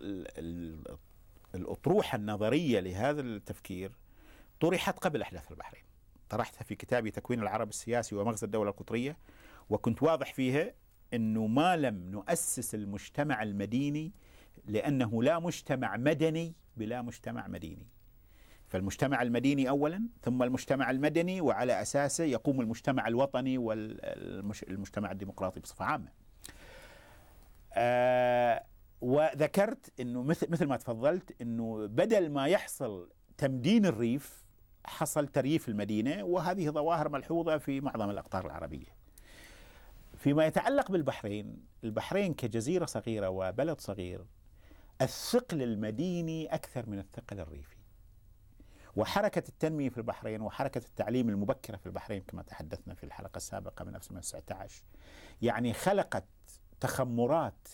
[1.54, 3.92] الأطروحة النظرية لهذا التفكير
[4.60, 5.82] طرحت قبل أحداث البحرين.
[6.28, 9.16] طرحتها في كتابي تكوين العرب السياسي ومغزى الدولة القطرية
[9.70, 10.74] وكنت واضح فيها
[11.14, 14.12] أنه ما لم نؤسس المجتمع المديني
[14.64, 17.86] لأنه لا مجتمع مدني بلا مجتمع مديني.
[18.72, 26.08] فالمجتمع المديني اولا ثم المجتمع المدني وعلى أساسه يقوم المجتمع الوطني والمجتمع الديمقراطي بصفة عامة.
[27.74, 28.64] آه
[29.00, 34.44] وذكرت إنه مثل مثل ما تفضلت إنه بدل ما يحصل تمدين الريف
[34.84, 38.96] حصل ترييف المدينة وهذه ظواهر ملحوظة في معظم الأقطار العربية.
[40.16, 44.24] فيما يتعلق بالبحرين، البحرين كجزيرة صغيرة وبلد صغير
[45.02, 47.81] الثقل المديني أكثر من الثقل الريفي.
[48.96, 53.96] وحركة التنمية في البحرين وحركة التعليم المبكرة في البحرين كما تحدثنا في الحلقة السابقة من
[53.96, 54.84] 1919
[55.42, 56.24] يعني خلقت
[56.80, 57.68] تخمرات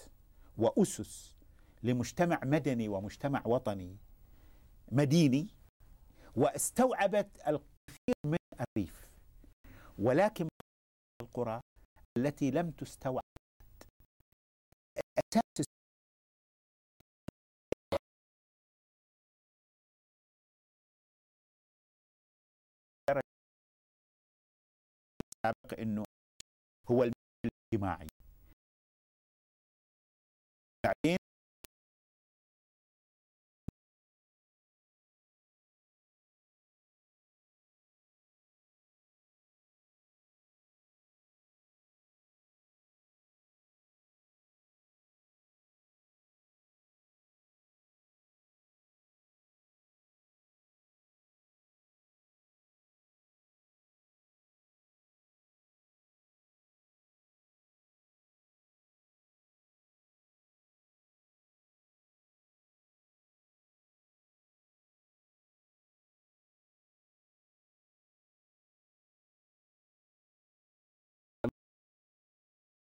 [0.56, 1.36] وأسس
[1.82, 3.96] لمجتمع مدني ومجتمع وطني
[4.92, 5.48] مديني
[6.36, 9.08] واستوعبت الكثير من الريف
[9.98, 10.48] ولكن
[11.22, 11.60] القرى
[12.18, 13.22] التي لم تستوعب
[25.48, 26.04] السابق إنه
[26.90, 28.06] هو الاجتماعي
[30.84, 31.18] بعدين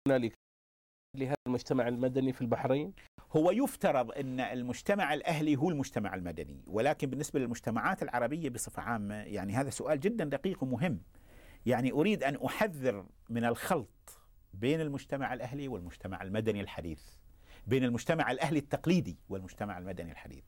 [0.09, 0.33] هنالك
[1.17, 2.93] لهذا المجتمع المدني في البحرين؟
[3.37, 9.53] هو يفترض إن المجتمع الأهلي هو المجتمع المدني، ولكن بالنسبة للمجتمعات العربية بصفة عامة يعني
[9.53, 11.01] هذا سؤال جدا دقيق ومهم.
[11.67, 14.21] يعني أريد أن أحذر من الخلط
[14.55, 17.03] بين المجتمع الأهلي والمجتمع المدني الحديث.
[17.67, 20.45] بين المجتمع الأهلي التقليدي والمجتمع المدني الحديث.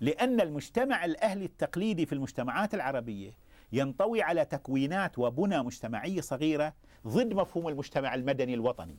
[0.00, 3.30] لأن المجتمع الأهلي التقليدي في المجتمعات العربية
[3.72, 6.74] ينطوي على تكوينات وبنى مجتمعية صغيرة
[7.06, 8.96] ضد مفهوم المجتمع المدني الوطني.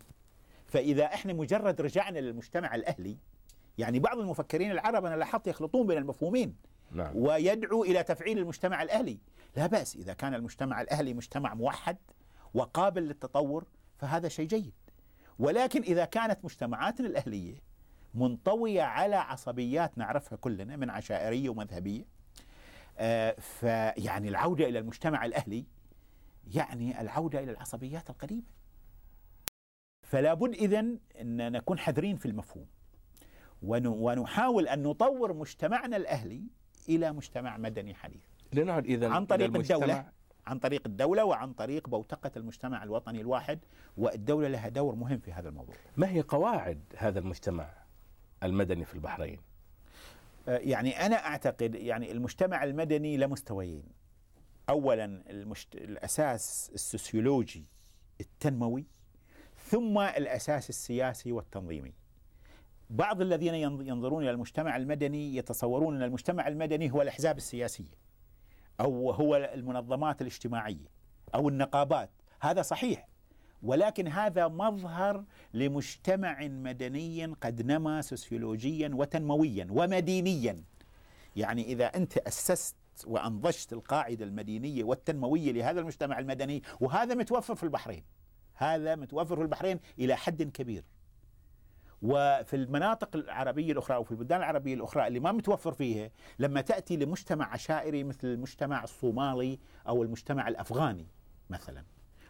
[0.65, 3.17] فإذا إحنا مجرد رجعنا للمجتمع الأهلي
[3.77, 6.55] يعني بعض المفكرين العرب أنا لاحظت يخلطون بين المفهومين
[6.91, 7.11] نعم.
[7.15, 9.19] ويدعو إلى تفعيل المجتمع الأهلي.
[9.55, 11.97] لا بأس إذا كان المجتمع الأهلي مجتمع موحد
[12.53, 13.65] وقابل للتطور
[13.97, 14.73] فهذا شيء جيد.
[15.39, 17.55] ولكن إذا كانت مجتمعاتنا الأهلية
[18.13, 22.05] منطوية على عصبيات نعرفها كلنا من عشائرية ومذهبية
[22.97, 25.65] آه فيعني العودة إلى المجتمع الأهلي
[26.55, 28.47] يعني العودة إلى العصبيات القديمة
[30.03, 32.67] فلا بد إذن أن نكون حذرين في المفهوم.
[33.61, 36.43] ونحاول أن نطور مجتمعنا الأهلي
[36.89, 38.21] إلى مجتمع مدني حديث.
[38.53, 40.05] لنعد إذا عن طريق الدولة
[40.47, 43.59] عن طريق الدولة وعن طريق بوتقة المجتمع الوطني الواحد
[43.97, 45.75] والدولة لها دور مهم في هذا الموضوع.
[45.97, 47.69] ما هي قواعد هذا المجتمع
[48.43, 49.39] المدني في البحرين؟
[50.47, 53.83] آه، يعني أنا أعتقد يعني المجتمع المدني لمستويين.
[54.69, 55.75] أولا المشت...
[55.75, 57.65] الأساس السوسيولوجي
[58.21, 58.85] التنموي
[59.69, 61.93] ثم الأساس السياسي والتنظيمي.
[62.89, 63.53] بعض الذين
[63.87, 67.97] ينظرون إلى المجتمع المدني يتصورون أن المجتمع المدني هو الأحزاب السياسية
[68.79, 70.87] أو هو المنظمات الاجتماعية
[71.35, 72.09] أو النقابات.
[72.41, 73.07] هذا صحيح
[73.63, 80.63] ولكن هذا مظهر لمجتمع مدني قد نما سوسيولوجيا وتنمويا ومدينيا.
[81.35, 82.75] يعني إذا أنت أسست
[83.05, 88.03] وأنضجت القاعدة المدينية والتنموية لهذا المجتمع المدني وهذا متوفر في البحرين.
[88.53, 90.83] هذا متوفر في البحرين إلى حد كبير.
[92.01, 96.97] وفي المناطق العربية الأخرى أو في البلدان العربية الأخرى اللي ما متوفر فيها لما تأتي
[96.97, 101.07] لمجتمع عشائري مثل المجتمع الصومالي أو المجتمع الأفغاني
[101.49, 101.83] مثلا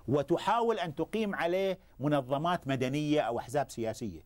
[0.08, 4.24] وتحاول أن تقيم عليه منظمات مدنية أو أحزاب سياسية.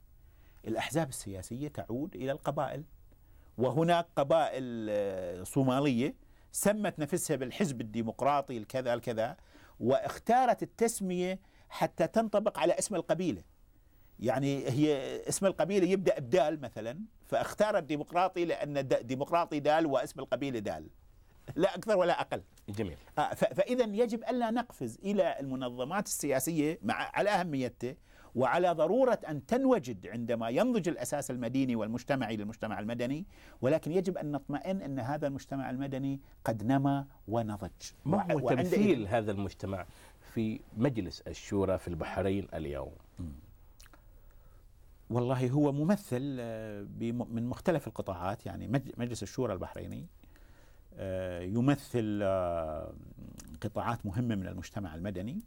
[0.68, 2.84] الأحزاب السياسية تعود إلى القبائل
[3.58, 6.16] وهناك قبائل آه، صومالية
[6.52, 9.38] سمت نفسها بالحزب الديمقراطي الكذا الكذا
[9.80, 11.40] واختارت التسمية
[11.70, 13.44] حتى تنطبق على اسم القبيلة.
[14.20, 20.90] يعني هي اسم القبيلة يبدأ بدال مثلا فاختار الديمقراطي لأن ديمقراطي دال واسم القبيلة دال.
[21.56, 22.44] لا أكثر ولا أقل.
[22.70, 22.98] جميل.
[23.18, 27.96] آه فاذا يجب ألا نقفز إلى المنظمات السياسية مع على اهميته
[28.36, 33.26] وعلى ضرورة أن تنوجد عندما ينضج الأساس المديني والمجتمعي للمجتمع المدني
[33.62, 37.70] ولكن يجب أن نطمئن أن هذا المجتمع المدني قد نما ونضج.
[38.06, 39.86] ما هو تمثيل هذا المجتمع
[40.34, 42.92] في مجلس الشورى في البحرين اليوم؟
[45.10, 46.88] والله هو ممثل آه،
[47.32, 48.68] من مختلف القطاعات يعني
[48.98, 50.08] مجلس الشورى البحريني
[50.94, 52.94] آه، يمثل آه،
[53.62, 55.40] قطاعات مهمة من المجتمع المدني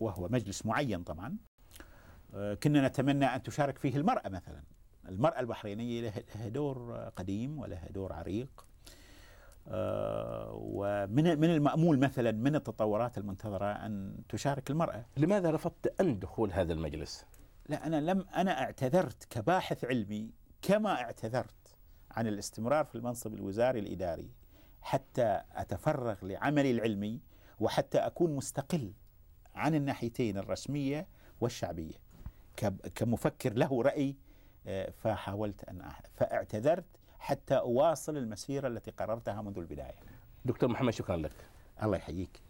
[0.00, 1.36] وهو مجلس معين طبعا.
[2.32, 4.62] كنا نتمنى أن تشارك فيه المرأة مثلا.
[5.08, 6.00] المرأة البحرينية
[6.34, 8.66] لها دور قديم ولها دور عريق.
[10.52, 15.06] ومن من المأمول مثلا من التطورات المنتظرة أن تشارك المرأة.
[15.16, 17.26] لماذا رفضت أن دخول هذا المجلس؟
[17.68, 20.30] لا أنا لم أنا اعتذرت كباحث علمي
[20.62, 21.76] كما اعتذرت
[22.10, 24.30] عن الاستمرار في المنصب الوزاري الإداري
[24.82, 27.20] حتى أتفرغ لعملي العلمي
[27.60, 28.92] وحتى أكون مستقل
[29.54, 31.08] عن الناحيتين الرسمية
[31.40, 32.09] والشعبية.
[32.94, 34.16] كمفكر له رأي
[34.66, 36.84] آه، فحاولت أن فاعتذرت
[37.18, 39.98] حتى أواصل المسيرة التي قررتها منذ البداية.
[40.44, 41.32] دكتور محمد شكرا لك.
[41.82, 42.40] الله يحييك.